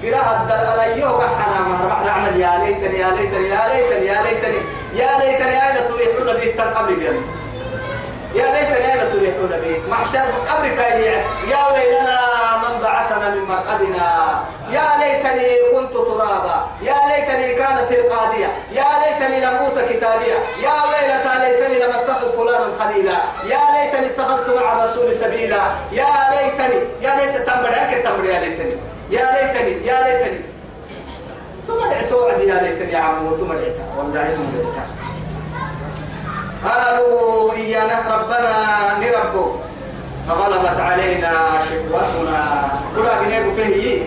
قراءة 0.03 0.43
الدل 0.43 0.67
على 0.67 1.01
يوم 1.01 1.21
حنا 1.21 1.61
ما 1.69 2.03
نعمل 2.07 2.41
يا 2.41 2.65
ليتني 2.65 2.99
يا 2.99 3.11
ليتني 3.11 3.49
يا 3.49 3.63
ليتني 3.75 4.07
يا 4.07 4.23
ليتني. 4.23 4.59
يا 4.95 5.19
ليتني 5.19 5.55
أين 5.67 5.87
تريحون 5.89 6.37
بي 6.41 6.51
القبر 6.63 6.95
بيان 6.95 7.23
يا 8.35 8.45
ليتني 8.55 8.93
أين 8.93 9.13
تريحون 9.13 9.49
بي. 9.49 9.91
محشر 9.91 10.25
قبر 10.49 10.69
كايع 10.69 11.25
يا 11.51 11.63
ويلنا 11.73 12.19
من 12.63 12.83
بعثنا 12.83 13.31
من 13.31 13.43
مرقدنا. 13.49 14.20
ليتني 15.11 15.49
كنت 15.75 15.93
ترابا. 15.93 16.67
يا 16.83 16.95
ليتني 17.09 17.55
كانت 17.55 17.93
القاضية. 17.93 18.47
يا 18.73 18.85
ليتني 19.01 19.41
لم 19.41 19.55
أوت 19.57 19.79
كتابية. 19.91 20.39
يا 20.63 20.77
ويلتى 20.89 21.33
ليتني 21.41 21.79
لم 21.79 21.91
أتخذ 21.91 22.29
فلانا 22.37 22.69
خليلا. 22.81 23.17
يا 23.45 23.61
ليتني 23.75 24.07
اتخذت 24.07 24.57
مع 24.57 24.73
الرسول 24.73 25.15
سبيلا. 25.15 25.63
يا 25.93 26.07
ليتني 26.31 26.79
يا 27.01 27.17
ليت 27.17 27.47
تمبر 27.47 27.71
يا 28.25 28.41
ليتني. 28.41 28.81
يا 29.11 29.27
ليتني 29.33 29.87
يا 29.87 29.99
ليتني. 30.05 30.41
ثم 31.67 31.91
دعت 31.91 32.13
وعدي 32.13 32.47
يا 32.49 32.55
ليتني 32.63 32.93
يا 32.93 32.99
عمو 32.99 33.37
دعت 33.37 33.77
والله 33.99 34.25
ثم 34.25 34.45
دعت 34.55 34.89
قالوا 36.65 37.53
إيانا 37.53 38.17
ربنا 38.17 38.55
نربو 39.01 39.53
فغلبت 40.29 40.81
علينا 40.81 41.33
شقوتنا 41.69 42.69
كلا 42.97 43.23
جنيه 43.23 43.53
فيه. 43.57 44.03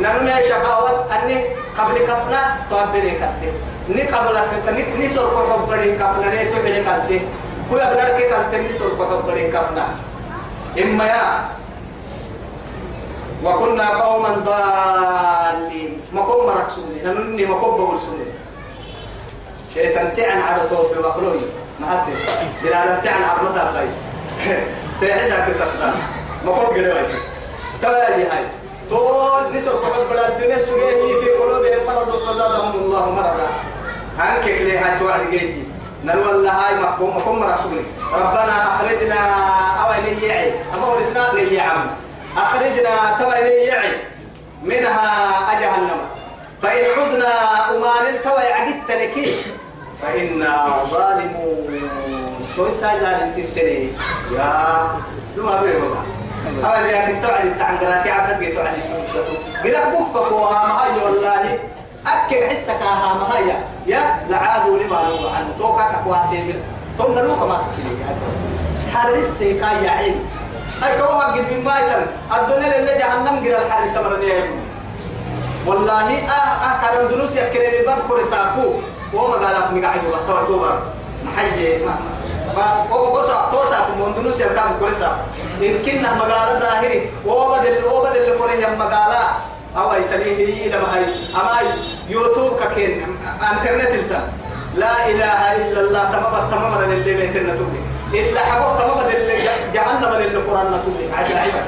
نمنا 0.00 0.40
شقاوت 0.40 1.12
أني 1.12 1.44
قبل 1.78 1.98
كفنا 1.98 2.56
تعبري 2.70 3.10
كتة 3.10 3.52
ني 3.88 4.02
قبل 4.02 4.38
كني 4.66 4.82
ني 4.98 5.08
سرق 5.08 5.36
قبري 5.52 5.92
كفنا 5.94 6.28
ني 6.34 6.44
تعبري 6.50 6.80
كتة 6.82 7.20
كل 7.70 7.80
أبنار 7.80 8.18
كي 8.18 8.24
كتة 8.28 8.58
ني 8.58 8.72
سرق 8.78 9.00
قبري 9.00 9.48
كفنا. 9.48 9.86
إما 10.82 11.04
يا. 11.06 11.48
وكنا 13.44 13.88
قوما 13.88 14.28
ضالين. 14.28 16.00
ما 16.12 16.22
كم 16.22 16.46
مركسوني 16.46 17.02
نمني 17.04 17.44
ما 17.46 17.54
كم 17.54 17.70
بقول 17.76 18.00
سوني. 18.00 18.24
شيطان 19.74 20.12
تعن 20.16 20.38
على 20.38 20.62
توفي 20.70 20.98
وقلوي 20.98 21.40
ما 21.80 21.86
هدي 21.94 22.12
بلا 22.62 23.00
تعن 23.00 23.22
على 23.22 23.48
مدى 23.48 23.60
خير 24.44 24.60
سيحسها 25.00 25.46
القصة. 25.48 25.94
ما 26.46 26.52
كم 26.52 26.66
قلوي 26.66 27.06
تبالي 27.82 28.24
هاي 28.30 28.61
طول 28.92 29.56
نسوا 29.56 29.72
قبل 29.72 30.04
بلا 30.10 30.28
الدنيا 30.28 30.58
سجيه 30.58 31.20
في 31.20 31.30
قلوبهم 31.30 31.86
مرض 31.86 32.10
فزادهم 32.26 32.74
الله 32.74 33.10
مرضا 33.10 33.48
عنك 34.18 34.44
ليه 34.44 34.78
هاي 34.78 34.98
توعد 34.98 35.30
جيتي 35.30 35.64
نلوى 36.04 36.48
هاي 36.48 36.74
مقوم 36.74 37.16
مقوم 37.16 37.40
مرسولي 37.40 37.84
ربنا 38.12 38.74
أخرجنا 38.74 39.20
أولي 39.84 40.26
يعي. 40.26 40.52
أما 40.74 40.86
ورسنا 40.86 41.30
لي 41.34 41.60
عم. 41.60 41.86
أخرجنا 42.36 43.18
توي 43.20 43.48
يعي. 43.48 43.96
منها 44.62 45.28
أجهنم. 45.52 46.00
فإن 46.62 46.84
عدنا 46.98 47.34
أمان 47.70 48.22
توي 48.24 48.52
عدت 48.52 48.90
لكي 48.90 49.34
فإنا 50.02 50.84
ظالمون. 50.90 51.80
توي 52.56 52.72
سايدان 52.72 53.32
تنتني 53.36 53.88
يا 54.32 54.88
لما 55.36 55.62
بيه 55.62 55.78
يا 56.46 57.06
كنت 57.06 57.24
توعد 57.24 57.46
التعنقرات 57.46 58.08
عبد 58.08 58.40
جيت 58.42 58.54
توعد 58.54 58.74
اسمه 58.78 58.96
بساتو 59.08 59.34
قرأ 59.64 59.90
بوفك 59.90 60.28
كوها 60.28 60.66
مهاي 60.66 61.04
والله 61.04 61.58
أكد 62.06 62.44
حسك 62.50 62.82
ها 62.82 63.14
مهاي 63.14 63.42
يا 63.86 64.24
لعادوا 64.28 64.78
لما 64.78 64.94
لو 64.94 65.28
عن 65.28 65.52
توقع 65.58 65.92
كواسي 66.04 66.36
من 66.42 66.62
ثم 66.98 67.12
نلوك 67.12 67.38
ما 67.38 67.58
تكلي 67.62 68.16
حرس 68.94 69.26
سيكا 69.38 69.66
يا 69.84 69.90
عين 69.90 70.14
هاي 70.82 70.98
كوا 70.98 71.14
وقت 71.14 71.38
من 71.38 71.64
مايتن 71.64 72.06
الدنيا 72.40 72.78
اللي 72.78 72.98
جهنم 72.98 73.44
غير 73.44 73.58
الحارس 73.58 73.96
مرني 73.96 74.32
والله 75.66 76.18
آه 76.28 76.32
آه 76.32 76.80
كان 76.82 77.08
دروس 77.08 77.36
يكرر 77.36 77.80
الباب 77.80 77.98
كورساكو 78.08 78.74
وما 79.14 79.34
قال 79.34 79.74
مقعد 79.74 80.00
وقت 80.12 80.46
توبا 80.46 80.80
محيي 81.24 81.78
ما 82.56 82.86
هو 82.92 83.16
قصة 83.16 83.50
توسا 83.50 83.78
من 83.98 84.14
دروس 84.14 84.40
يكام 84.40 84.78
كورسا 84.80 85.10
يمكن 85.60 86.02
مقالة 86.02 86.58
ظاهري 86.60 87.10
وبدل 87.26 87.84
وبدل 87.84 88.38
كوري 88.38 88.64
هم 88.64 88.78
مقالة 88.78 89.22
أو 89.76 89.92
يتليه 89.92 90.66
إلى 90.66 90.78
ما 90.82 90.96
هي 90.96 91.04
أما 91.34 91.58
يوتيوب 92.08 92.60
ككين 92.60 93.18
انترنت 93.52 93.90
التا 93.90 94.20
لا 94.74 95.06
إله 95.08 95.40
إلا 95.56 95.80
الله 95.80 96.04
تمام 96.04 96.50
تمام 96.50 96.90
اللي 96.90 97.14
ميتنا 97.14 97.54
تبني 97.54 97.80
إلا 98.14 98.40
حبوت 98.40 98.80
ما 98.86 99.02
بدل 99.02 99.38
جهنم 99.74 100.12
للقرآن 100.20 100.66
نتولي 100.66 101.06
عجائبا 101.18 101.62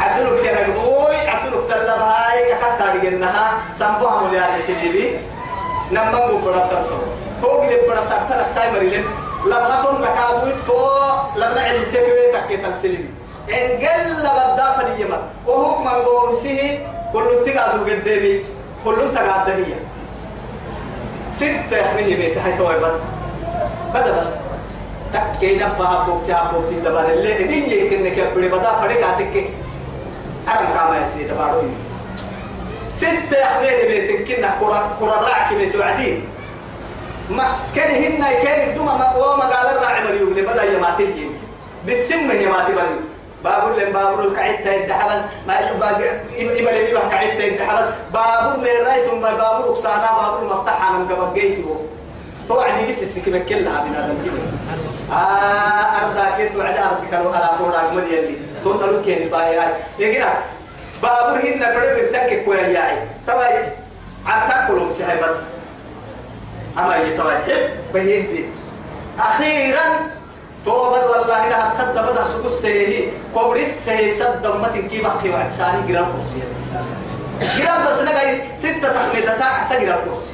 عسلك 0.00 0.40
كنا 0.40 0.66
نقول 0.68 1.14
عسلك 1.28 1.60
تلا 1.68 1.96
بهاي 1.96 2.52
أكثر 2.54 2.96
جنها 3.02 3.52
سامبوها 3.78 4.22
مليار 4.22 4.50
سنيبي 4.66 5.18
نما 5.92 6.26
مبرد 6.26 6.68
تنسو 6.70 6.94
توق 7.44 7.64
لي 7.68 7.76
برا 7.88 8.00
سكتة 8.00 8.40
لك 8.40 8.48
ساي 8.54 8.72
مريلين 8.72 9.04
لبغتون 9.46 10.00
نكادو 10.00 10.48
تو 10.66 10.80
سكوي 11.92 12.32
تكي 12.32 12.56
تنسلمي 12.56 13.08
إن 13.50 13.68
قل 13.84 14.04
لبدا 14.24 14.66
فليما 14.76 15.18
وهو 15.46 15.78
من 15.78 15.88
قوم 15.88 16.34
سيه 16.34 16.78
كل 17.12 17.28
تقعدوا 17.46 17.84
قدامي. 17.84 18.44
كل 18.84 18.96
تقعد 19.14 19.50
هي. 19.50 19.74
ستة 21.32 21.76
يخميه 21.76 22.16
بيت 22.16 22.38
هاي 22.38 22.52
توي 22.58 22.76
بدا 23.94 24.12
بس. 24.20 24.32
تكي 25.14 25.54
نبا 25.56 26.04
بوك 26.06 26.22
تا 26.28 26.50
بوك 26.52 26.64
تدبر 26.70 27.06
اللي 27.12 27.44
دين 27.44 27.64
يكن 27.70 28.08
كبر 28.16 28.48
بدا 28.58 28.72
فريق 28.80 29.06
عتك 29.06 29.44
أنا 30.48 30.66
كما 30.74 31.04
يسي 31.04 31.24
تبارو 31.24 31.62
ستة 32.94 33.36
أخذيه 33.42 33.88
بيت 33.88 34.28
كنا 34.28 34.50
كرة 34.60 34.96
كرة 35.00 35.20
راعك 35.28 35.54
بيت 35.54 35.76
وعدين 35.76 36.24
ما 37.30 37.44
كان 37.76 38.04
هنا 38.04 38.32
كان 38.32 38.72
بدون 38.72 38.86
ما 38.86 39.16
وما 39.16 39.44
قال 39.44 39.76
الراعي 39.76 40.04
مريم 40.04 40.28
اللي 40.28 40.42
بدأ 40.42 40.64
يماتي 40.64 41.30
بالسم 41.86 42.30
يماتي 42.30 42.72
مريم 42.72 43.00
بابور 43.44 43.76
لين 43.76 43.92
بابور 43.92 44.24
الكعيد 44.24 44.56
تين 44.64 44.86
دحبل 44.88 45.20
ما 45.46 45.54
يبقى 45.54 45.90
إبل 46.36 46.76
يبقى 46.88 47.08
كعيد 47.10 47.38
تين 47.38 47.56
دحبل 47.56 47.86
بابور 48.12 48.56
من 48.58 48.86
رايتهم 48.86 49.20
ما 49.22 49.34
بابور 49.34 49.72
أكسانا 49.72 50.10
بابور 50.12 50.54
مفتاح 50.54 50.90
أنا 50.90 50.98
مقبل 50.98 51.40
جيتي 51.40 51.64
توعدي 52.48 52.86
بس 52.88 53.02
السكينة 53.02 53.38
كلها 53.38 53.84
من 53.84 53.94
هذا 53.94 54.14
الكلام 54.18 54.58
آه 55.12 56.04
أرضا 56.04 56.36
كيت 56.36 56.56
وعد 56.56 56.76
أرض 56.76 57.10
كانوا 57.10 57.36
على 57.36 57.50
فوق 57.58 57.78
أجمل 57.78 58.12
يلي 58.12 58.36
تون 58.64 58.76
نلو 58.76 59.02
كيني 59.02 59.26
باي 59.28 59.58
هاي. 59.58 59.72
يجينا 59.98 60.34
بابور 61.02 61.38
هنا 61.40 61.74
بره 61.74 62.02
بتك 62.02 62.44
كويا 62.44 62.66
ياي. 62.66 62.96
تباي 63.26 63.68
عتاك 64.26 64.68
كلهم 64.68 64.92
سهيبت. 64.92 65.36
أما 66.78 66.96
يتباي 66.96 67.36
حب 67.36 67.70
بهين 67.94 68.26
بي 68.26 68.44
أخيرا 69.18 69.84
توبة 70.64 71.06
والله 71.06 71.46
إنها 71.46 71.74
صد 71.78 71.92
بدها 71.92 72.24
سكوت 72.24 72.58
سيه 72.62 73.10
كوبريس 73.34 73.84
سيه 73.84 74.12
صد 74.12 74.42
دمتين 74.42 74.88
كي 74.88 75.02
بحكي 75.02 75.30
وعد 75.30 75.52
ساني 75.52 75.86
جرام 75.88 76.06
كرسي. 76.12 76.42
جرام 77.62 77.86
بس 77.86 78.00
نجاي 78.02 78.42
ستة 78.58 78.88
تخميدة 78.92 79.38
تاع 79.38 79.64
سجرام 79.64 79.98
كرسي. 80.04 80.32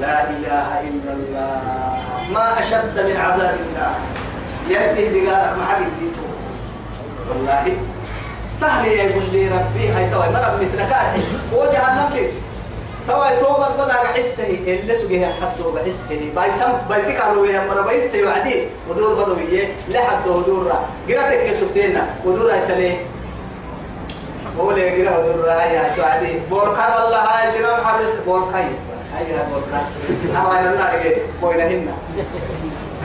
لا 0.00 0.30
إله 0.30 0.80
إلا 0.80 1.12
الله. 1.12 1.60
ما 2.32 2.60
أشد 2.60 3.00
من 3.00 3.16
عذاب 3.16 3.56
الله. 3.66 3.94
يلي 4.68 5.04
دقال 5.08 5.58
ما 5.58 5.64
حد 5.66 5.82
والله. 7.28 7.76
تهلي 8.60 8.98
يقول 8.98 9.24
لي 9.32 9.48
ربي 9.48 9.88
هاي 9.88 10.10
توي 10.10 10.28
مرة 10.28 10.58
متركات 10.60 11.06
وجهنم 11.52 12.10
كده 12.14 12.30
توي 13.08 13.36
توبة 13.40 13.68
بدأ 13.78 13.92
حسه 13.92 14.46
اللي 14.66 14.94
سجيه 14.94 15.26
حتى 15.26 15.62
بحسه 15.74 16.30
باي 16.36 16.52
سم 16.52 16.72
باي 16.88 17.02
تكالو 17.02 17.44
يا 17.44 17.66
مرة 17.66 17.82
بيسه 17.82 18.26
وعدي. 18.26 18.62
ودور 18.88 19.14
بدوية 19.14 19.72
لحد 19.88 20.28
ودور 20.28 20.66
را. 20.66 20.78
قرأتك 21.08 21.50
كسبتينا 21.50 22.06
ودور 22.24 22.52
هاي 22.52 22.60
سليه 22.68 22.96
قولي 24.58 24.90
قرأ 24.90 25.18
ودور 25.18 25.44
را 25.44 25.62
يا 25.62 25.94
توعدي 25.96 26.38
بوركان 26.50 27.02
والله 27.02 27.18
هاي 27.18 27.52
شنو 27.52 27.76
حرس 27.76 28.14
بوركاي 28.26 28.66
هاي 29.14 29.24
هاي 29.32 29.46
بوركان. 29.50 29.84
أما 30.36 30.60
أنا 30.60 30.74
لا 30.74 30.94
أرجع 30.94 31.10
بوينهن 31.42 31.88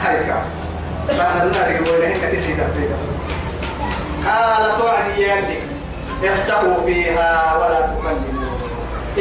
هاي 0.00 0.16
كا. 0.16 0.42
أنا 1.10 1.50
لا 1.50 1.66
أرجع 1.66 1.80
بوينهن 1.80 2.30
كيسي 2.30 2.54
تفريق 2.54 2.90
قال 4.26 4.78
توعد 4.78 5.18
يلي 5.18 5.58
اخسأوا 6.24 6.84
فيها 6.86 7.56
ولا 7.56 7.80
تكلموا 7.80 8.37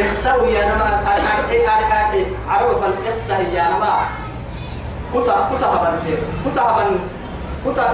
اخسأوا 0.02 0.48
يا 0.48 0.66
نما. 0.66 1.00
الحقي 1.16 1.60
الحقي 1.66 2.24
عرف 2.50 2.82
الاخسأ 2.84 3.38
يا 3.54 3.64
نما. 3.74 3.94
كتا 5.14 5.50
كتا 5.52 5.68
هبن 5.68 5.98
سير. 6.04 6.20
كتا 6.46 6.62
هبن 6.62 7.00
كتا 7.66 7.86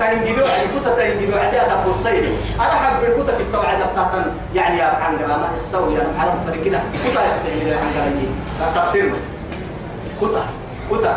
تهندي 0.00 0.32
بوعد 0.32 0.62
كتا 0.76 0.90
تهندي 0.96 1.26
بوعد 1.26 1.54
هذا 1.54 1.84
قصير 1.86 2.24
أنا 2.60 2.74
حب 2.82 3.04
الكتا 3.04 3.36
في 3.36 3.42
التوعد 3.42 3.78
بتاعتن. 3.92 4.24
يعني 4.54 4.78
يا 4.78 4.84
عن 4.84 5.12
ما 5.28 5.48
اخسأوا 5.56 5.92
يا 5.92 6.02
نما. 6.04 6.22
عرف 6.22 6.34
فرقنا 6.46 6.80
كتا 7.04 7.20
يستعمل 7.28 7.78
عن 7.78 7.88
جرامي 7.94 8.26
تفسير. 8.74 9.12
كتا 10.20 10.42
كتا. 10.90 11.14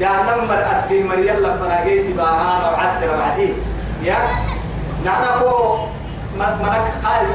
يا 0.00 0.08
نمبر 0.08 0.58
أدي 0.72 1.04
مريم 1.04 1.58
فراجيتي 1.60 2.12
بقى 2.12 2.72
معسر 2.72 3.16
بعدين 3.16 3.54
يا 4.02 4.16
نحن 5.04 5.24
هو 5.42 5.86
ملك 6.38 6.86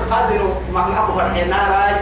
خادر 0.10 0.42
ما 0.74 0.88
معكم 0.88 1.16
فرحين 1.16 1.50
ناراي. 1.50 1.96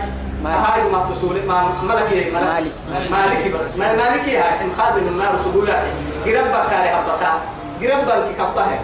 هاي 0.51 0.89
ما 0.91 1.00
فسول 1.00 1.45
ما 1.47 1.63
ملك. 1.83 2.33
مالك. 2.33 2.71
مالك 3.12 3.51
بس. 3.55 3.77
ما 3.77 3.93
مالك 3.93 4.29
هاي 4.29 4.62
إن 4.62 4.71
خادر 4.77 4.97
النار 4.97 5.39
حبتا 6.95 7.33
قرب 7.81 8.05
بنك 8.05 8.35
كبتا 8.38 8.63
ہے 8.69 8.77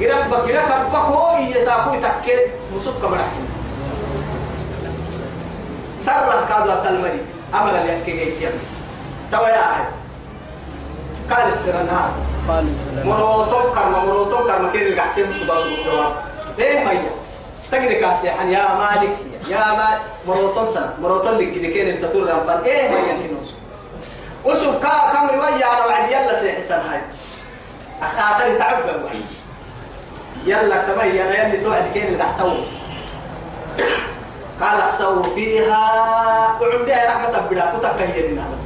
قرب 0.00 0.34
قرب 0.34 0.48
كبتا 0.48 0.98
هو 0.98 1.38
يساقو 1.38 1.94
تكل. 1.94 2.40
مسوق 2.76 2.94
كبرح 3.02 3.28
سرح 5.98 6.40
كذا 6.48 6.80
سلمري 6.84 7.20
أمر 7.54 7.78
اللي 7.78 7.98
يحكي 7.98 8.12
جيت 8.12 8.52
تويا 9.32 9.64
هاي 9.72 9.84
قال 11.30 11.48
السرنار 11.52 12.10
مروتو 13.04 13.60
كرم 13.74 13.92
مروتو 14.06 14.46
كرم. 14.46 14.70
كين 14.72 14.86
القحسين 14.86 15.26
سبا 15.40 15.54
سبا 15.60 16.12
إيه 16.58 16.88
هيا 16.88 17.10
تجري 17.72 17.94
كاسي 17.94 18.30
حن 18.30 18.48
يا 18.48 18.74
مالك. 18.78 19.16
يا 19.48 19.58
مال 19.58 19.98
مروتو 20.26 20.74
سنة 20.74 20.94
مروتو 21.02 21.28
اللي 21.28 21.46
كده 21.46 21.68
كين 21.68 21.88
الدكتور 21.88 22.22
رمضان 22.30 22.60
إيه 22.64 22.88
هيا 22.88 23.14
كنوس 23.28 23.50
وسو 24.44 24.72
كا 24.80 24.88
كم 25.12 25.26
رواية 25.36 25.64
على 25.64 25.86
وعد 25.86 26.10
يلا 26.10 26.40
سي 26.40 26.52
حسن 26.52 26.74
هاي. 26.74 27.00
آخر 28.02 28.58
تعبى 28.58 28.90
وعد 29.04 29.24
يلا 30.46 30.76
تمي 30.76 31.22
أنا 31.22 31.46
يلي 31.46 31.64
توعد 31.64 31.84
كين 31.94 32.14
القحسون 32.14 32.66
قال 34.60 34.80
احسوا 34.80 35.22
فيها. 35.22 35.78
وعم 36.60 36.84
بها 36.86 37.06
رحمة 37.06 37.40
بدا 37.50 37.72
كتكهينا 37.76 38.44
بس 38.52 38.60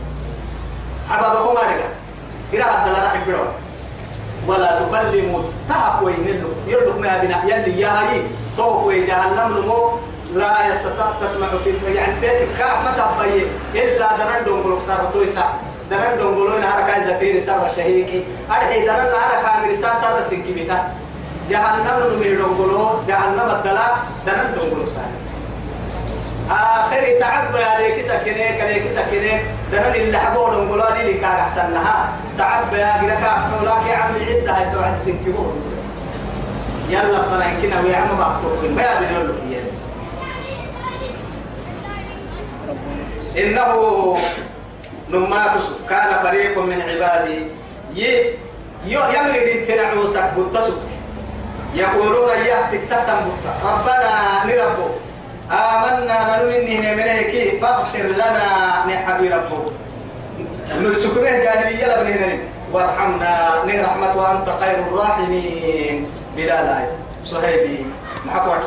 حبابكم 1.11 1.57
أرجع 1.57 1.89
قراءة 2.53 2.85
دلالة 2.85 3.09
حبيرو 3.09 3.45
ولا 4.47 4.81
تكلموا 4.81 5.43
تهب 5.69 6.03
وين 6.03 6.45
يلو 6.67 6.93
ما 6.99 7.19
بنا. 7.19 7.45
يلي 7.45 7.81
يا 7.81 7.89
هاي. 7.89 8.23
توك 8.57 8.87
وين 8.87 9.07
جهنم 9.07 9.59
نمو. 9.59 9.91
لا 10.35 10.53
يستطيع 10.73 11.07
تسمع 11.21 11.49
في 11.65 11.95
يعني 11.95 12.15
كاف 12.59 12.85
ما 12.85 12.93
تبي 12.99 13.47
إلا 13.75 14.09
دنان 14.17 14.45
دونغلو 14.45 14.81
صار 14.81 15.11
تويسا. 15.13 15.45
دنان 15.91 16.19
دونغلو 16.19 16.57
إن 16.57 16.63
هركا 16.63 17.09
زفير 17.09 17.43
صار 17.47 17.73
شهيكي. 17.77 18.25
أرحي 18.51 18.81
دنان 18.81 19.07
هركا 19.07 19.43
كامل 19.43 19.79
صار 19.79 19.95
صار 20.03 20.23
سنكي 20.31 20.53
بيتا. 20.53 20.93
جهنم 21.51 21.87
نمو 21.87 22.37
دونغلو 22.37 22.91
جهنم 23.09 23.51
الدلا 23.51 23.87
دنان 24.27 24.55
دونغلو 24.55 24.87
صار 24.87 25.11
آخر 26.51 27.03
تعب 27.21 27.57
عليك 27.57 28.03
سكنك 28.03 28.61
عليك 28.61 28.91
سكنك 28.91 29.43
دنا 29.73 29.95
اللي 29.95 30.19
حبوا 30.19 30.51
دنقلوا 30.51 30.91
لي 30.91 31.13
لك 31.13 31.25
أحسنها 31.25 32.09
تعب 32.39 32.75
يا 32.75 32.93
جرك 33.03 33.23
أحملك 33.23 33.87
يا 33.91 33.97
عمي 33.97 34.25
عدة 34.25 34.53
هاي 34.53 34.75
توعد 34.75 34.99
سنكبور 35.05 35.55
يلا 36.89 37.23
فانا 37.23 37.47
كنا 37.63 37.81
ويا 37.81 37.97
عم 37.97 38.19
بعطوكم 38.19 38.75
ما 38.77 39.01
بنقول 39.01 39.35
إنه 43.39 43.71
نما 45.11 45.61
كان 45.89 46.11
فريق 46.23 46.59
من 46.59 46.83
عبادي. 46.83 47.41
ي 47.97 48.35
يمرد 48.87 49.49
تنعوسك 49.69 50.31
بتسكت 50.39 50.89
يقولون 51.75 52.29
يا 52.47 52.59
تتتم 52.73 53.23
ربنا 53.65 54.13
نربو. 54.47 54.89
آمنا 55.51 56.19
نلمني 56.31 56.95
من 56.95 57.01
هيك 57.01 57.61
فاغفر 57.61 58.07
لنا 58.21 58.47
نحبي 58.89 59.29
ربه 59.29 59.63
نسكنه 60.83 61.31
جاهلية 61.45 61.87
لبنهن 61.87 62.39
وارحمنا. 62.73 63.65
نرحمة 63.67 64.17
وأنت 64.17 64.49
خير 64.61 64.79
الراحمين. 64.79 66.07
بلا 66.37 66.63
لا 66.63 66.87
صهيبي. 67.25 67.87
محكوة 68.27 68.61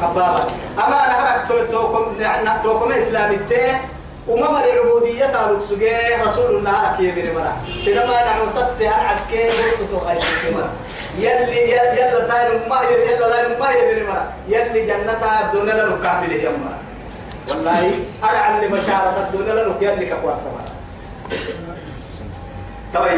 خبابة. 0.00 0.44
أما 0.78 1.04
أنا 1.06 1.14
هرك 1.20 1.70
توكم 1.70 2.16
توكم 2.62 2.92
إسلامي 2.92 3.36
تيه 3.48 3.84
وما 4.28 4.50
مر 4.50 4.64
العبودية 4.64 5.26
تارك 5.26 5.62
سجى 5.62 5.96
رسول 6.26 6.56
الله 6.56 6.70
هرك 6.70 7.00
يبري 7.00 7.32
مرا. 7.32 7.56
سينما 7.84 8.24
نحن 8.24 8.50
ست 8.50 8.82
هرعسكي 8.82 9.42
بوسطو 9.46 10.06
غير 10.06 10.22
مرا. 10.54 10.70
يلي 11.18 11.70
يلا 11.70 12.28
تاين 12.28 12.68
ما 12.68 12.82
يلا 12.82 13.26
لا 13.26 13.58
ما 13.58 13.70
يلي 13.70 14.04
هي 16.42 16.48
مرا. 16.48 16.82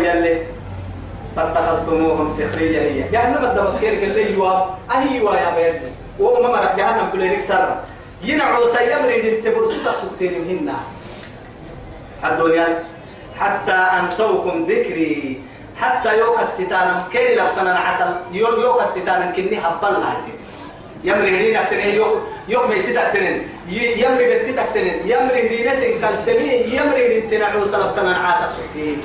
يلي؟ 0.05 0.54
فاتخذتموهم 1.37 2.29
سخريا 2.29 2.83
هي 2.83 3.13
يعني 3.13 3.35
ما 3.35 3.41
بدنا 3.41 3.71
مسكير 3.71 3.95
كل 4.01 4.19
يوا 4.35 4.53
أهي 4.95 5.17
يوا 5.17 5.35
يا 5.35 5.51
بيت 5.57 5.83
وما 6.21 6.49
مرة 6.49 6.75
جهنم 6.77 7.09
كل 7.13 7.23
يريك 7.23 7.41
سر 7.41 7.77
ينعو 8.23 8.67
سيمري 8.67 9.21
دنتبر 9.21 9.71
ستا 9.73 9.95
سكتين 10.03 10.35
هنا 10.49 10.77
الدنيا 12.25 12.67
حتى 13.41 13.73
أنسوكم 13.73 14.65
ذكري. 14.69 15.41
حتى 15.81 16.19
يوك 16.19 16.39
الستان. 16.41 17.03
كيري 17.13 17.35
لو 17.35 17.47
كان 17.57 17.67
عسل. 17.67 18.11
يوك 18.33 18.83
الستان 18.83 19.33
كني 19.37 19.59
هبل 19.59 19.95
هايتي 20.07 20.35
يمري 21.05 21.31
دين 21.31 21.57
أكتنين 21.57 21.95
يوك 21.95 22.19
يوك 22.49 22.67
ميسيد 22.67 22.97
أكتنين 22.97 23.49
يمري 23.71 24.25
بنتي 24.31 24.61
أكتنين 24.61 24.97
يمري 25.05 25.49
دين 25.49 25.69
سنكالتني 25.81 26.77
يمري 26.77 27.09
دين 27.09 27.31
تنعو 27.31 27.67
سلبتنا 27.67 28.17
عاسب 28.17 28.51
سكتين 28.57 29.03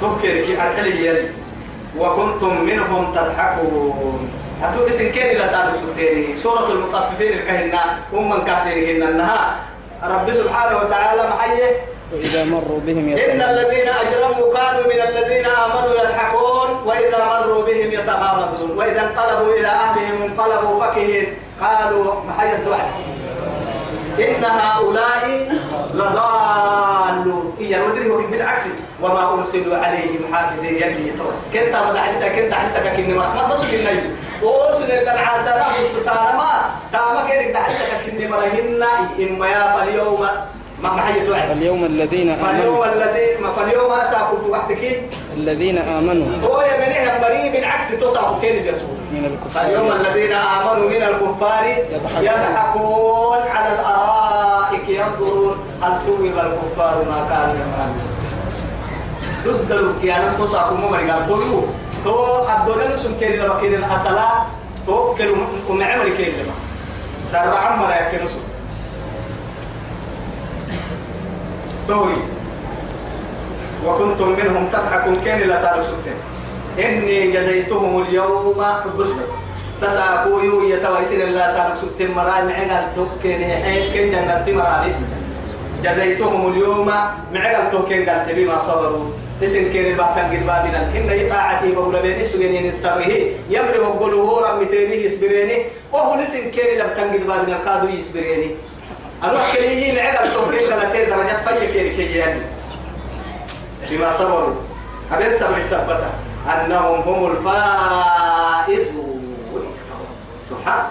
تفكر 0.00 0.46
في 0.46 0.52
الحلي 0.52 1.28
وكنتم 1.98 2.64
منهم 2.64 3.12
تضحكون. 3.14 4.30
هتو 4.62 4.88
اسم 4.88 5.08
كين 5.08 5.26
إلى 5.36 5.46
سادة 5.48 5.72
سكتيني 5.74 6.38
سورة 6.42 6.72
المطففين 6.72 7.32
الكهنة. 7.32 7.80
هم 8.12 8.30
من 8.30 8.44
كاسرين 8.44 9.02
إنها 9.02 9.56
رب 10.02 10.32
سبحانه 10.32 10.76
وتعالى 10.76 11.22
محيه 11.22 11.70
وإذا 12.12 12.44
مروا 12.44 12.80
بهم 12.86 12.98
إن 12.98 13.08
يتغامزون 13.08 13.50
الذين 13.50 13.88
أجرموا 13.88 14.54
كانوا 14.54 14.84
من 14.92 15.00
الذين 15.08 15.46
آمنوا 15.46 15.94
يضحكون. 16.00 16.68
وإذا 16.86 17.24
مروا 17.24 17.64
بهم 17.64 17.92
يتغامزون 17.92 18.78
وإذا 18.78 19.00
انقلبوا 19.00 19.54
إلى 19.54 19.68
أهلهم 19.68 20.22
انقلبوا 20.22 20.84
فكهين. 20.84 21.26
قالوا 21.60 22.14
محية 22.28 22.62
واحد 22.70 22.92
إن 24.18 24.44
هؤلاء 24.44 25.48
لضالون. 25.94 27.56
هي 27.60 27.80
ودري 27.80 28.08
بالعكس. 28.30 28.62
وما 29.04 29.34
أرسلوا 29.34 29.76
عليهم 29.76 30.22
حافظين. 30.32 30.74
يلي 30.74 31.08
يتوى 31.08 31.32
كنت 31.52 31.74
أمد 31.74 31.96
حديثة 31.96 32.28
كنت 32.28 32.54
حديثة 32.54 32.96
كني 32.96 33.14
مرحمة 33.14 33.54
بس 33.54 33.62
بالنجم 33.64 34.10
وأرسل 34.42 34.90
إلا 34.92 35.12
العسانة 35.14 35.64
والستانة 35.68 36.36
ما 36.36 36.50
تاما 36.92 37.28
كيرك 37.28 37.56
حديثة 37.56 37.94
كني 38.06 38.28
مرهن 38.28 38.82
إما 39.18 39.48
يا 39.48 39.76
فاليوم. 39.76 40.26
ما 40.82 40.90
محية 40.92 41.30
واحد 41.30 41.50
اليوم 41.50 41.84
الذين 41.84 42.28
فاليوم 42.32 42.82
آمنوا 42.82 42.92
الذي 42.92 43.42
ما 43.42 43.52
فاليوم 43.52 43.92
أساكم 43.92 44.50
وحدك. 44.50 45.02
الذين 45.36 45.78
آمنوا. 45.78 46.26
هو 46.42 46.60
يمنيها 46.60 47.28
مريم 47.28 47.52
بالعكس 47.52 47.88
تصعب 48.00 48.40
كين 48.40 48.66
يسوع 48.66 48.94
من 49.12 49.38
فاليوم 49.54 49.86
الكفار 49.86 50.00
الذين 50.00 50.32
آمنوا 50.32 50.88
من 50.88 51.02
الكفار. 51.02 51.64
يضحكون 52.20 53.42
على 53.54 53.70
الأرائك 53.78 54.88
ينظرون. 54.88 55.56
هل 55.82 55.92
ثوب 56.06 56.20
الكفار 56.20 56.94
ما 57.10 57.18
كانوا 57.30 57.54
يفعلون؟ 57.62 58.13
ضد 59.44 59.72
الكيانة 59.72 60.38
تصعب 60.38 60.72
ممر 60.72 60.96
قال 60.96 61.26
تو 61.28 61.36
تو 62.04 62.44
كيري 63.20 63.36
لما 63.36 63.60
كيري 63.60 63.76
الأصلاة 63.76 64.46
تو 64.86 65.14
كيري 65.14 65.34
ومعمر 65.68 66.08
كيري 66.16 66.32
لما. 66.32 66.54
ترى 67.32 67.56
عمر 67.56 67.90
يا 67.90 68.08
كنسو 68.12 68.38
توي 71.88 72.12
وكنتم 73.86 74.28
منهم 74.28 74.68
تضحكون 74.72 75.16
كين 75.16 75.48
لا 75.48 75.62
سالوا 75.62 75.82
سكتين 75.82 76.18
إني 76.78 77.32
جزيتهم 77.32 78.02
اليوم 78.02 78.64
بس. 78.98 79.08
بس 79.08 79.28
تساقوا 79.82 80.42
يو 80.42 80.62
يتويسين 80.62 81.20
الله 81.20 81.46
سالوا 81.52 81.74
سكتين 81.74 82.10
مراي 82.14 82.42
معنا 82.44 82.86
الدكين 82.86 83.40
حين 83.64 83.84
كن 83.94 84.10
جنة 84.10 84.46
مرالي 84.56 84.94
جزيتهم 85.84 86.52
اليوم 86.52 86.86
معنا 87.34 87.58
الدكين 87.62 88.08
قالت 88.08 88.30
بما 88.30 88.58
صبروا. 88.58 89.23
اسم 89.42 89.72
كين 89.72 89.96
بعتن 89.96 90.22
قد 90.22 90.46
بابنا 90.46 90.80
إن 90.96 91.08
يطاعتي 91.26 91.72
بقول 91.72 91.96
بين 92.02 92.28
سجنين 92.28 92.66
السره 92.70 93.12
يمر 93.50 93.80
وقوله 93.80 94.40
رمتيني 94.50 95.04
يسبريني 95.04 95.64
وهو 95.92 96.14
اسم 96.14 96.50
كين 96.50 96.78
لم 96.78 96.88
تنقد 96.96 97.26
بابنا 97.26 97.58
كادو 97.64 97.88
يسبريني 97.88 98.50
أنا 99.24 99.38
كلي 99.52 99.92
معك 99.92 100.20
التوحيد 100.22 100.60
ثلاثين 100.68 101.10
درجات 101.10 101.40
فيا 101.48 101.66
كين 101.72 101.96
كي 101.96 102.14
يعني 102.18 102.40
بما 103.90 104.10
صبروا 104.10 104.54
أبين 105.12 105.32
صبر 105.38 105.62
سبتا 105.62 106.10
أنهم 106.46 107.00
هم 107.00 107.26
الفائزون 107.30 109.14
سبحان 110.50 110.84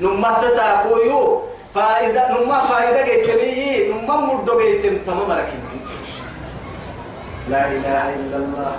نما 0.00 0.36
تساقويو 0.42 1.42
فائدة 1.74 2.28
نما 2.32 2.60
فائدة 2.60 3.04
جيتمي 3.04 3.88
نما 3.88 4.16
مردو 4.16 4.58
جيتم 4.60 4.96
تمام 5.06 5.30
ركين 5.30 5.63
لا 7.48 7.62
إله 7.68 8.04
إلا 8.14 8.36
الله. 8.36 8.72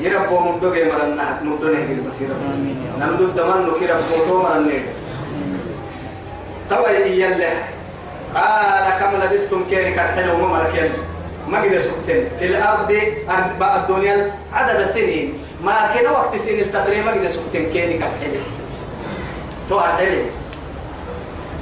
يربو 0.00 0.38
مردو 0.38 0.72
جي 0.72 0.84
مرنا 0.84 1.44
مردو 1.44 1.68
نهي 1.68 1.92
البصيرة 2.00 2.32
نمدو 3.00 3.24
الدمان 3.24 3.68
نكي 3.68 3.86
ربو 3.86 4.16
تو 4.28 4.42
مرنا 4.42 4.80
توا 6.70 6.88
يلا 6.88 7.52
قال 8.34 8.86
كم 9.00 9.12
لبستم 9.20 9.64
كيري 9.70 9.92
كالحلو 9.92 10.36
ممركين 10.36 10.90
ما 11.48 11.58
قد 11.58 11.78
سكسن 11.78 12.38
في 12.38 12.46
الأرض 12.46 12.90
أرض 13.28 13.62
الدنيا 13.62 14.30
عدد 14.52 14.86
سنين. 14.86 15.34
ما 15.64 15.90
كان 15.94 16.06
وقت 16.12 16.36
سنين 16.36 16.60
التقريب 16.60 17.04
ما 17.04 17.12
قد 17.12 17.26
سكتن 17.26 17.64
كيري 17.74 17.98
كالحلو 17.98 18.40
تو 19.68 19.80
الحلو 19.82 20.22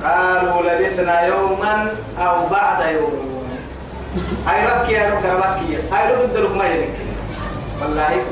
قالوا 0.04 0.62
لبثنا 0.62 1.26
يوما 1.26 1.74
أو 2.18 2.46
بعد 2.46 2.80
يوم. 2.94 3.37
هاي 4.46 4.66
ربك 4.66 4.88
يا 4.90 5.10
رب 5.10 5.24
ربك 5.36 5.70
يا. 5.70 5.78
هاي 5.92 6.14
رب 6.14 6.20
الدلوك 6.20 6.52
ما 6.56 6.64
يلك 6.64 6.88
والله 7.82 8.22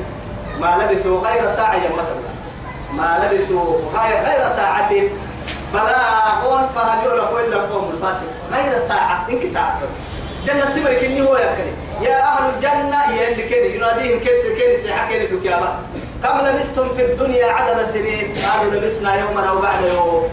ما 0.59 0.77
لبثوا 0.83 1.19
غير 1.19 1.51
ساعة 1.55 1.77
مثلا 1.77 2.27
ما 2.93 3.19
لبثوا 3.23 3.77
غير 3.95 4.19
غير 4.23 4.55
ساعة. 4.55 4.91
بلاغون 5.73 6.69
فهل 6.75 7.07
يعرف 7.07 7.31
إلا 7.47 7.55
القوم 7.55 7.91
الفاسق. 7.93 8.27
غير 8.53 8.79
ساعة 8.87 9.25
إنك 9.29 9.45
ساعة. 9.45 9.79
جنة 10.45 10.65
تبرك 10.65 11.03
إني 11.03 11.21
هو 11.21 11.37
يكري 11.37 11.73
يا 12.01 12.23
أهل 12.23 12.53
الجنة 12.55 13.15
يا 13.15 13.29
اللي 13.29 13.43
كان 13.43 13.75
يناديهم 13.75 14.19
كيس 14.19 14.45
كيس 14.57 14.85
كان 14.85 15.21
يدوك 15.21 15.45
يا 15.45 15.79
كم 16.23 16.45
لبستم 16.45 16.95
في 16.95 17.05
الدنيا 17.05 17.51
عدد 17.51 17.83
سنين؟ 17.83 18.35
قالوا 18.37 18.73
لبسنا 18.73 19.15
يوما 19.15 19.49
أو 19.49 19.59
بعد 19.59 19.83
يوم. 19.83 20.29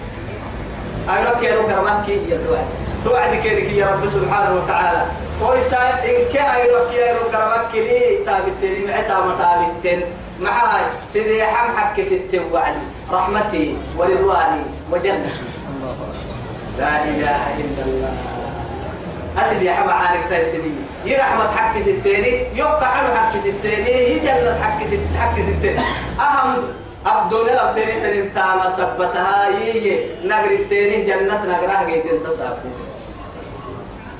أي 1.11 1.25
رب 1.25 1.43
يا 1.43 1.55
رب 1.59 1.69
ربك 1.69 2.09
يا 2.09 2.41
توعد. 2.47 2.67
توعد 3.05 3.35
كيرك 3.35 3.73
يا 3.73 3.87
رب 3.87 4.09
سبحانه 4.09 4.55
وتعالى. 4.55 5.07
ويسا 5.43 5.79
إن 6.05 6.33
كأي 6.33 6.71
رب 6.71 6.93
يا 6.93 7.15
رب 7.15 7.35
ربك 7.35 7.75
لي 7.75 8.25
تابتين 8.27 8.87
معتا 8.87 9.21
متابتين 9.27 10.01
معاي 10.41 10.85
سيدي 11.13 11.45
حم 11.45 11.77
حك 11.77 12.01
ست 12.03 12.41
وعد 12.53 12.75
رحمتي 13.13 13.77
ورضواني 13.99 14.63
وجنتي 14.93 15.33
لا 16.79 17.05
إله 17.05 17.43
إلا 17.61 17.83
الله 17.87 18.15
أسد 19.39 19.63
يا 19.63 19.73
حما 19.73 19.93
عارك 19.93 20.21
تيسني 20.31 20.71
يرحمة 21.07 21.51
حق 21.57 21.79
ستيني 21.79 22.47
يبقى 22.55 22.87
حلو 22.97 23.15
حق 23.15 23.37
ستيني 23.37 23.91
يجنة 24.17 24.59
حق 24.63 24.85
ست 24.85 25.01
حق 25.19 25.35
ستيني 25.35 25.79
أهم 26.21 26.63
عبدون 27.07 27.49
الأبتين 27.49 28.03
تنين 28.03 28.35
تاما 28.35 28.71
سبتها 28.71 29.49
يي 29.49 30.01
نقر 30.25 30.51
التيني 30.51 31.03
جنة 31.03 31.45
نقرها 31.47 31.85
جيت 31.91 32.07
انتصابو 32.07 32.69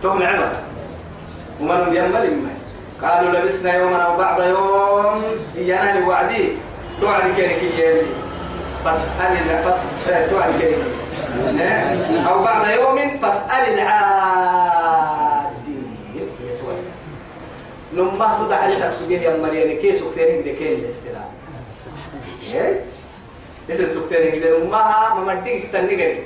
توم 0.03 0.23
عمر 0.23 0.53
ومن 1.61 1.95
يمل 1.97 2.17
إما 2.17 2.51
قالوا 3.03 3.33
لبسنا 3.41 3.75
يوما 3.75 3.97
أو 3.97 4.17
بعض 4.17 4.43
يوم. 4.43 5.23
إيانا 5.57 6.07
وعدي. 6.09 6.53
توعد 7.01 7.33
كيرك 7.37 7.63
يلي. 7.63 8.03
فاسأل 8.85 9.63
فاسأل 9.65 10.21
توعد 10.31 10.53
كيرك 10.61 10.85
أو 12.29 12.43
بعد 12.43 12.67
يوم 12.79 13.19
فاسأل 13.19 13.75
العادين 13.75 15.05
نما 17.95 18.39
تدع 18.47 18.67
لسك 18.67 18.93
سجيه 18.93 19.21
يا 19.21 19.37
مريم 19.37 19.81
كيس 19.81 20.03
وكتيرين 20.03 20.57
كين 20.57 20.81
للسلام 20.81 21.31
اسم 23.71 23.89
سكتيرين 23.89 24.33
دي 24.33 24.51
نما 24.51 25.15
ما 25.15 25.35
مديك 25.35 25.73
تنقري 25.73 26.23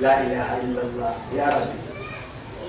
لا 0.00 0.20
إله 0.20 0.56
إلا 0.64 0.82
الله. 0.82 1.14
يا 1.36 1.46
رب 1.46 1.89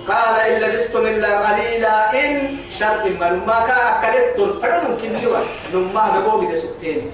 قال 0.08 0.36
إن 0.40 0.62
لبستم 0.62 1.06
إلا 1.06 1.32
قليلا 1.48 2.14
إن 2.14 2.58
شرط 2.80 3.04
ما 3.20 3.30
نما 3.30 3.58
كأكلتم 3.68 4.60
فلن 4.62 4.82
ممكن 4.90 5.14
نوا 5.14 5.40
نما 5.74 6.04
دبوغي 6.20 6.46
دي 6.46 6.58
سكتيرين 6.58 7.12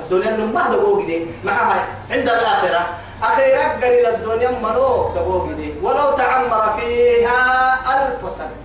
الدنيا 0.00 0.30
نما 0.30 0.62
دبوغي 0.72 1.06
دي. 1.06 1.26
معها 1.44 1.86
عند 2.10 2.28
الآخرة. 2.28 2.86
أخيرا 3.22 3.64
قريل 3.82 4.06
الدنيا 4.06 4.50
منو 4.50 5.14
دبوغي 5.16 5.54
دي. 5.54 5.74
ولو 5.82 6.10
تعمر 6.18 6.78
فيها 6.78 7.40
ألف 7.92 8.34
سنة. 8.38 8.56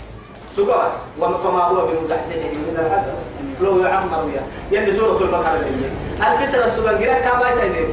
سقوا 0.55 1.37
فما 1.43 1.63
هو 1.63 1.85
بمزحزحه 1.85 2.51
من 2.53 2.75
العذاب 2.79 3.19
لو 3.61 3.79
يعمر 3.85 4.25
ويا. 4.25 4.43
يلي 4.71 4.93
سورة 4.93 5.21
البقرة 5.21 5.65
ألف 6.27 6.49
سنة 6.49 6.67
سقوا 6.67 6.91
قريب 6.91 7.21
كما 7.23 7.49
يتدير 7.51 7.89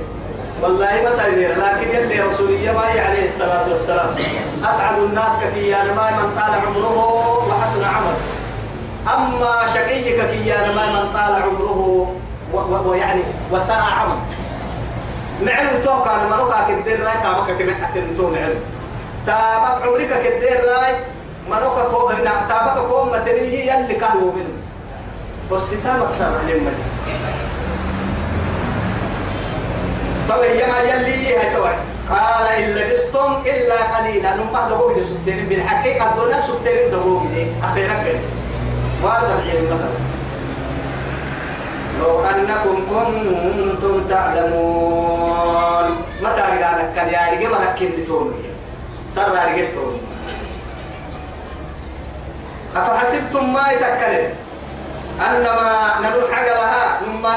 والله 0.62 1.03
ما 1.05 1.23
تدير 1.25 1.51
لكن 1.59 1.88
يلي 1.97 2.21
رسولية 2.21 2.73
ما 2.73 2.81
عليه 2.81 3.25
الصلاة 3.25 3.68
والسلام. 3.68 4.14
أسعد 4.64 4.99
الناس 4.99 5.33
ككيان 5.42 5.87
ما 5.97 6.11
من 6.11 6.35
طال 6.37 6.55
عمره 6.66 7.49
وحسن 7.49 7.85
عمله. 7.85 8.18
أما 9.14 9.66
شقيك 9.75 10.31
كيان 10.31 10.75
ما 10.75 10.87
من 10.87 11.12
طال 11.14 11.42
عمره 11.42 12.14
ويعني 12.87 13.23
وساء 13.53 13.83
عمل. 13.99 14.18
معلم 15.42 15.81
تو 15.85 16.03
كان 16.05 16.31
مروكا 16.31 16.66
كدير 16.68 17.05
راي 17.05 17.14
تابك 17.23 17.83
حتى 17.83 18.03
تو 18.16 18.31
معلم 18.31 18.61
تابك 19.27 19.83
عمرك 19.83 20.23
كدير 20.23 20.61
راي 20.64 20.94
مروكا 21.51 21.83
كو 21.88 22.11
تابك 22.49 22.87
كو 22.88 23.05
متني 23.05 23.66
يلي 23.68 23.94
كانوا 23.94 24.33
منه 24.33 24.57
بس 25.53 25.71
تابك 25.85 26.11
صار 26.18 26.33
لما 26.49 26.73
طب 30.29 30.43
يا 30.43 30.67
ما 30.67 30.79
يلي 30.79 31.37
هاي 31.37 31.55
توي 31.55 31.75
قال 32.11 32.47
إن 32.59 32.71
لبستم 32.71 33.43
إلا 33.47 33.97
قليلا. 33.97 34.37
نما 34.37 34.69
دبوك 34.71 34.93
دي 34.95 35.03
سبتين 35.05 35.47
بالحقيقة 35.49 36.17
دون 36.17 36.43
سبتين 36.43 36.91
دبوك 36.91 37.23
دي 37.35 37.47
أخيرا 37.64 37.95
كده 38.05 38.21
وارد 39.03 39.31
العلم 39.31 39.67
مثلا 39.67 39.99
لو 42.01 42.25
أنكم 42.25 42.77
كنتم 42.91 44.09
تعلمون. 44.09 45.87
متى 46.23 46.43
رجعنا 46.53 46.93
كان 46.97 47.09
يا 47.09 47.31
رجال 47.33 47.51
مركب 47.51 47.91
لتوني 47.99 48.35
سر 49.14 49.33
رجال 49.33 49.75
توني. 49.75 50.01
أفحسبتم 52.77 53.53
ما 53.53 53.71
يتكلم؟ 53.73 54.31
أنما 55.21 55.95
نروح 56.03 56.33
حاجة 56.33 56.55
لها. 56.55 57.01
مما 57.07 57.35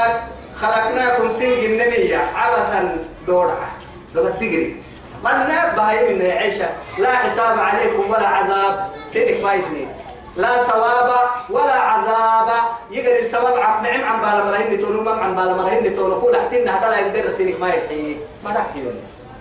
خلقناكم 0.61 1.29
سنج 1.29 1.63
النبي 1.63 2.15
عبثا 2.15 2.97
دورعة 3.27 3.69
زبط 4.13 4.33
تجري. 4.39 4.75
من 5.23 5.53
باهي 5.77 6.13
من 6.13 6.21
عيشة 6.21 6.69
لا 6.97 7.15
حساب 7.15 7.59
عليكم 7.59 8.09
ولا 8.09 8.27
عذاب. 8.27 8.89
سنك 9.13 9.43
ما 9.43 9.53
يدني. 9.53 9.87
لا 10.35 10.63
ثواب 10.63 11.09
ولا 11.49 11.73
عذاب. 11.73 12.49
يقدر 12.91 13.19
السبب 13.19 13.57
عم 13.57 13.83
نعم 13.83 14.03
عم 14.03 14.21
بالا 14.21 14.43
مرهن 14.43 14.81
تونو 14.81 15.01
ما 15.01 15.11
عم 15.11 15.35
بالا 15.35 15.53
مرهن 15.53 15.95
تونو 15.95 16.21
كل 16.21 16.35
حتى 16.37 16.69
هذا 16.69 16.89
لا 16.89 16.99
يقدر 16.99 17.31
سنك 17.31 17.59
ما 17.59 17.69
يحيي 17.69 18.19
ما 18.43 18.49
راح 18.51 18.65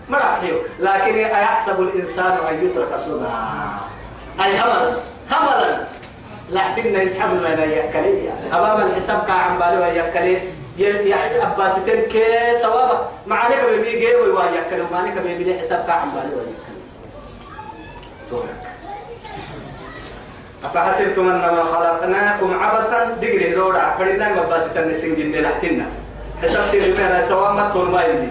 ما 0.09 0.19
راح 0.19 0.39
لكن 0.79 1.15
أيحسب 1.15 1.81
الإنسان 1.81 2.39
أن 2.49 2.55
يترك 2.65 2.97
سدى 2.99 3.27
أي 4.45 4.59
هملا 5.31 5.87
لا 6.51 6.61
حتى 6.61 6.81
يسحب 6.81 7.35
لنا 7.35 7.65
يأكلي 7.65 8.31
أمام 8.53 8.81
الحساب 8.81 9.25
كا 9.27 9.33
عم 9.33 9.59
بالا 9.59 9.87
يأكلي 9.87 10.39
يعني 10.85 11.43
أباستين 11.43 12.03
كي 12.03 12.25
ثوابه 12.63 12.99
معانيك 13.27 13.59
بيبي 13.71 13.99
جي 13.99 14.15
ويأكل 14.15 14.81
ومعنيك 14.81 15.19
بيبي 15.19 15.59
حساب 15.59 15.85
كا 15.87 15.93
عم 15.93 16.11
بالا 16.11 16.43
يأكل 18.33 18.49
أفحسبتم 20.65 21.29
أنما 21.29 21.65
خلقناكم 21.65 22.59
عبثا؟ 22.61 23.05
دقري 23.21 23.51
دورا 23.55 23.95
فرينا 23.99 24.43
مباس 24.43 24.65
تنسين 24.75 25.17
جن 25.17 25.41
لحتنا 25.41 25.87
حساب 26.43 26.67
سير 26.71 26.85
المهنة 26.85 27.29
سواء 27.29 27.53
ما 27.53 27.71
تون 27.73 27.91
ما 27.91 28.03
يلي 28.03 28.29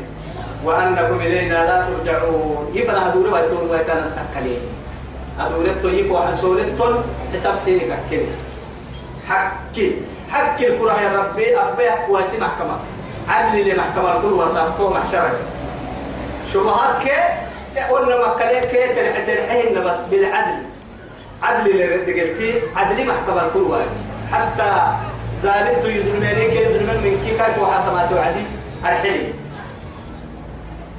وأنكم 0.65 1.19
إلينا 1.19 1.53
لا 1.53 1.85
ترجعون. 1.87 2.71
يفنا 2.73 3.09
هدور 3.09 3.33
ويتون 3.33 3.69
ويتانا 3.69 4.11
تكالين 4.17 4.61
هدور 5.39 5.65
التون 5.65 5.95
يفو 5.95 6.17
حسول 6.17 6.59
التون. 6.59 7.03
حساب 7.33 7.55
سير 7.65 7.79
ككل 7.79 8.25
حكي. 9.27 9.95
حكي 10.31 10.67
الكرة 10.67 11.01
يا 11.01 11.19
ربي 11.19 11.57
أبي 11.57 11.89
أقواسي 11.89 12.37
محكمة. 12.37 12.79
عدل 13.27 13.65
لي 13.65 13.73
محكمة 13.73 14.17
الكل 14.17 14.33
وسابقه 14.33 14.89
محشرة 14.89 15.39
شبهات 16.53 17.03
كي؟ 17.03 17.81
قلنا 17.91 18.27
مكاليه 18.27 18.59
كي 18.59 18.87
تلحين 19.25 19.83
بس 19.83 19.95
بالعدل. 20.11 20.63
عدل 21.43 21.71
اللي 21.71 21.85
ردقلتي 21.85 22.61
عدل 22.75 23.05
محكمة 23.05 23.45
الكل 23.45 23.75
حتى 24.31 24.97
زالت 25.43 25.85
يظلمني 25.85 26.47
كي 26.51 26.63
يظلمن 26.63 26.97
من 27.03 27.21
كي 27.25 27.31
كيف 27.31 27.61
وحتى 27.61 27.91
ما 27.91 28.07
توعدي. 28.09 28.43
الحلي 28.83 29.33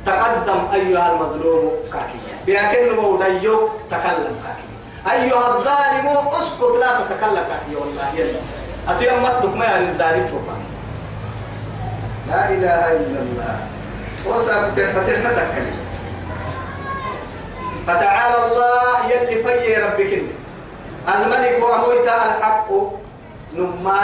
تقدم 0.07 0.61
أيها 0.75 1.13
المظلوم 1.13 1.73
كاكية. 1.93 2.31
بأكن 2.47 2.97
موديو 2.97 3.69
تكلم 3.91 4.37
كاكية. 4.45 4.71
أيها 5.13 5.57
الظالم 5.57 6.29
اسكت 6.29 6.77
لا 6.81 7.01
تتكلم 7.01 7.45
كاكية 7.49 7.77
والله. 7.81 8.09
يلا. 8.15 8.39
أتيام 8.89 9.23
متك 9.23 9.57
ما 9.57 9.65
يعني 9.65 9.95
زالت 9.95 10.31
لا 12.29 12.49
إله 12.49 12.85
إلا 12.93 13.21
الله. 13.27 13.57
وسأبتح 14.27 14.87
فتحنا 14.95 15.31
تكلم. 15.33 15.77
فتعالى 17.87 18.37
الله 18.47 19.11
يلي 19.11 19.43
في 19.43 19.75
ربك 19.75 20.13
الملك 21.09 21.63
وأمويت 21.63 22.09
الحق. 22.09 22.69
نما 23.57 24.01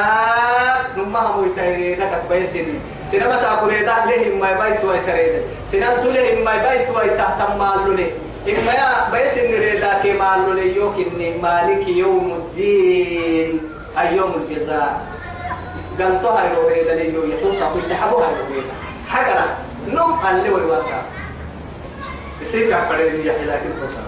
نما 0.96 1.20
أمويت 1.30 1.58
يريدك 1.58 2.22
بيسني 2.30 2.78
سنة. 3.12 3.26
بس 3.28 3.44
أقول 3.44 3.74
إذا 3.74 3.94
لهم 4.10 4.40
ما 4.40 4.50
يبيت 4.50 4.84
ويتريد 4.84 5.42
سنة 5.72 5.94
تلهم 6.02 6.44
ما 6.44 6.54
يبيت 6.54 6.90
ويتهتم 6.90 7.58
مالوني. 7.58 8.06
إما 8.48 8.72
يا 8.72 9.10
بيسن 9.12 9.50
ريدا 9.54 10.02
كي 10.02 10.12
مالوني 10.12 10.76
يوك 10.76 10.94
إني 11.06 11.38
مالك 11.38 11.88
يوم 11.88 12.32
الدين. 12.32 13.75
أي 13.98 14.16
يوم 14.16 14.34
الجزاء. 14.34 15.06
قال 16.00 16.22
تو 16.22 16.28
هاي 16.28 16.54
روبيدا 16.54 16.94
ليو 16.94 17.24
يتوسع 17.24 17.72
كل 17.74 17.94
حبو 17.94 18.16
هاي 18.16 18.40
روبيدا 18.40 18.72
حقنا 19.08 19.46
نوم 19.88 20.20
اللي 20.30 20.50
ويواسع. 20.50 21.00
يصير 22.42 22.70
كعبرين 22.70 23.26
يحيى 23.26 23.46
لكن 23.46 23.70
توسع. 23.80 24.00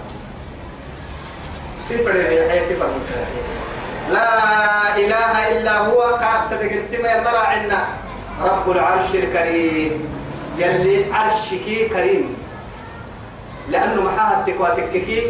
يصير 1.84 2.08
بدين 2.08 2.32
يحيى 2.32 2.64
صفر 2.64 2.88
لا 4.10 4.96
إله 4.96 5.58
إلا 5.58 5.78
هو 5.78 6.18
كاب 6.20 6.42
صدق 6.50 7.00
ما 7.02 7.18
المرا 7.18 7.38
عنا 7.38 7.84
رب 8.42 8.70
العرش 8.70 9.14
الكريم. 9.14 10.08
يلي 10.58 11.12
عرشك 11.12 11.88
كريم. 11.92 12.36
لأنه 13.68 14.02
محاها 14.02 14.40
التكواتككي 14.40 15.26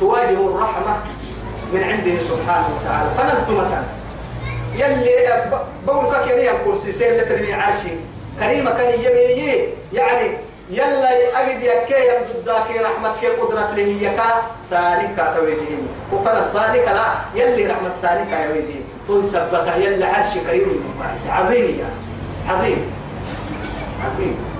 تواجه 0.00 0.48
الرحمة. 0.48 0.96
من 1.72 1.82
عنده 1.82 2.18
سبحانه 2.18 2.68
وتعالى. 2.76 3.08
فنلتمة 3.16 3.84
يلي 4.74 5.50
بقول 5.86 6.14
كك 6.14 6.30
يلي 6.30 6.50
الكرسي 6.50 6.92
سير 6.92 7.16
لترمي 7.16 7.52
عرشي. 7.52 7.88
كريمة 8.40 8.70
كان 8.70 9.00
يمي 9.00 9.68
يعني 9.92 10.30
يلا 10.70 11.10
أجد 11.40 11.62
يكي 11.62 11.94
يمجدك 12.08 12.68
رحمتك 12.84 13.40
قدرة 13.40 13.70
له 13.76 13.82
يكا 13.82 14.42
سالك 14.62 15.14
كاتويدين 15.16 15.88
ففنا 16.12 16.50
ذلك 16.54 16.88
لا. 16.88 17.06
يلي 17.34 17.66
رحمة 17.66 17.90
سالك 18.02 18.30
يا 18.32 18.48
ويدين 18.52 18.84
تون 19.06 19.22
سبتها 19.22 19.76
يلا 19.76 20.06
عرش 20.06 20.38
كريم 20.46 20.84
عظيم 21.28 21.78
يا 21.80 21.88
عظيم. 22.52 22.90
عظيم. 24.04 24.55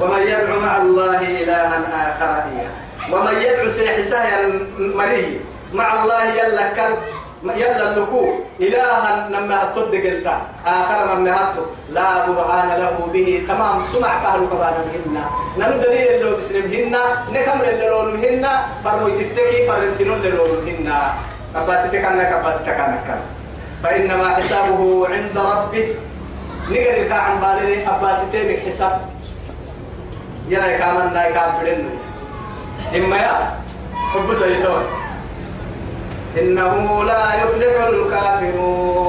ومن 0.00 0.22
يدعو 0.22 0.60
مع 0.60 0.76
الله 0.76 1.20
إلها 1.42 1.76
آخر 2.08 2.30
إياه 2.50 2.72
ومن 3.12 3.34
يدعو 3.42 3.68
سيحساه 3.68 4.50
مري 4.78 5.40
مع 5.72 6.02
الله 6.02 6.24
يلا 6.24 6.66
كلب 6.76 6.98
يلا 7.44 7.84
النكو. 7.90 8.22
إلها 8.60 9.28
نما 9.30 9.70
تصدق 9.74 10.04
انت 10.14 10.26
آخر 10.66 10.98
من 11.14 11.24
نهته 11.24 11.64
لا 11.94 12.26
برهان 12.26 12.68
له 12.82 12.96
به. 13.12 13.44
تمام. 13.48 13.86
سمع 13.92 14.22
كهل 14.22 14.40
كبار 14.50 14.74
مهنا 14.86 15.24
ننو 15.58 15.76
دليل 15.82 16.08
اللي 16.18 16.36
بسلمهن 16.36 16.94
نكمل 17.30 17.66
اللي 17.68 17.86
لونهن 17.86 18.44
فرمو 18.84 19.08
تتكي. 19.08 19.66
فرنتنون 19.68 20.18
اللي 20.18 20.30
لونهن 20.30 20.88
كباستك 21.54 22.04
أنا 22.04 22.24
كباستك 22.30 22.68
أنا 22.68 22.98
فإنما 23.82 24.28
حسابه 24.28 25.06
عند 25.06 25.38
ربه. 25.38 25.94
نقر 26.70 26.96
الكاعن 27.02 27.34
بالي. 27.40 27.86
أباستين 27.86 28.60
حساب. 28.66 29.00
يرى 30.48 30.78
كامل 30.78 31.12
نايكا 31.14 31.60
بدنو 31.60 31.90
إما 32.96 33.16
يا 33.16 33.60
حب 34.12 34.34
سيطان 34.34 34.84
إنه 36.38 37.04
لا 37.04 37.34
يفلح 37.34 37.74
الكافرون. 37.88 39.08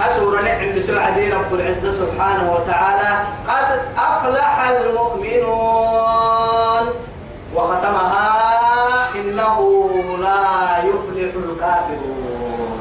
أسور 0.00 0.42
نعم 0.42 0.74
بسعدي 0.76 1.32
رب 1.32 1.54
العزة 1.54 1.92
سبحانه 1.92 2.52
وتعالى. 2.52 3.10
قد 3.48 3.68
أفلح 3.98 4.68
المؤمنون. 4.68 6.24
وختمها 7.54 8.30
إنه 9.14 9.58
لا 10.20 10.44
يفلح 10.88 11.32
الكافرون. 11.44 12.78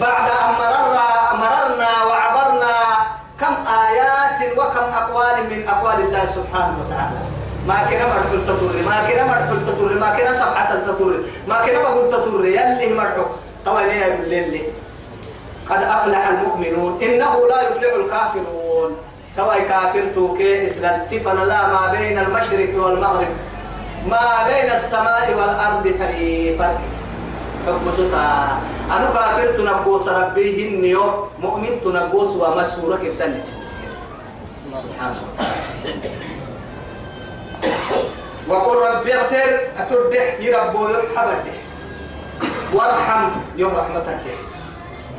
بعد 0.00 0.26
أن 0.28 0.50
مررنا, 0.60 1.08
مررنا 1.42 1.92
وعبرنا 2.08 2.76
كم 3.40 3.54
آيات 3.86 4.38
وكم 4.58 4.86
أقوال 5.20 5.50
من 5.52 5.68
أقوال 5.68 5.98
الله 6.08 6.24
سبحانه 6.32 6.74
وتعالى. 6.80 7.20
ما 7.68 7.76
كنا 7.90 8.06
مرحل 8.08 8.40
تطور 8.48 8.74
ما 8.88 8.96
كنا 9.04 9.24
مرحل 9.24 9.58
تطور 9.68 9.92
ما 10.00 10.16
كنا 10.16 10.32
سبعة 10.32 10.72
تطور 10.88 11.14
ما 11.48 11.56
كنا 11.66 11.78
بقول 11.78 12.08
تطور 12.08 12.44
يلي 12.44 12.94
مرحل 12.96 13.24
طبعا 13.66 13.82
يا 13.82 14.16
بالليل 14.16 14.64
قد 15.68 15.82
أفلح 15.82 16.28
المؤمنون. 16.28 16.92
إنه 17.02 17.32
لا 17.48 17.58
يفلح 17.62 17.92
الكافرون. 18.00 18.90
توا 19.36 19.58
كافر 19.68 20.04
توكي 20.14 20.66
إسلام 20.66 21.06
لا 21.46 21.60
ما 21.68 21.92
بين 21.92 22.18
المشرق 22.18 22.72
والمغرب. 22.84 23.32
ما 24.08 24.26
بين 24.48 24.68
السماء 24.72 25.26
والأرض 25.38 25.84
تريفا 25.84 26.78
حب 27.66 27.84
ستا 27.92 28.28
أنا 28.90 29.06
كافر 29.14 29.46
تنبوس 29.56 30.08
ربيه 30.08 30.68
النيو 30.68 31.04
مؤمن 31.44 31.72
تنبوس 31.84 32.30
ومسورة 32.40 33.04
الله 33.04 33.59
وقل 38.48 38.76
رب 38.76 39.06
اغفر 39.06 39.60
أتردح 39.78 40.40
يربو 40.40 40.88
يحبده 40.88 41.56
وارحم 42.74 43.30
يوم 43.56 43.74
رحمتك. 43.76 44.18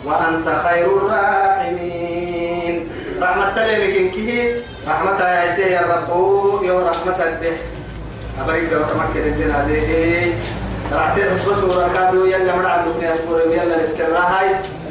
وأنت 0.06 0.48
خير 0.64 0.86
الراحمين. 0.98 2.90
رحمة 3.22 3.66
لك 3.66 4.12
كيه 4.12 4.62
رحمة 4.88 5.20
يا 5.20 5.56
سيدي 5.56 5.78
رب 5.78 6.10
يوم 6.64 6.88
رحمتك. 6.88 7.38
به 7.42 7.58
أبريك 8.44 8.74
لو 8.74 8.84
تمكن 8.84 9.20
الدين 9.20 9.52
هذه. 9.52 10.34
رعتي 10.92 11.30
بس 11.30 11.42
بس 11.42 11.64
وركادو 11.64 12.26
يلا 12.26 12.56
مرع 12.56 12.70
عندك 12.70 13.04
أسبوع 13.04 13.42
يلا 13.42 13.84
نسكرها 13.84 14.62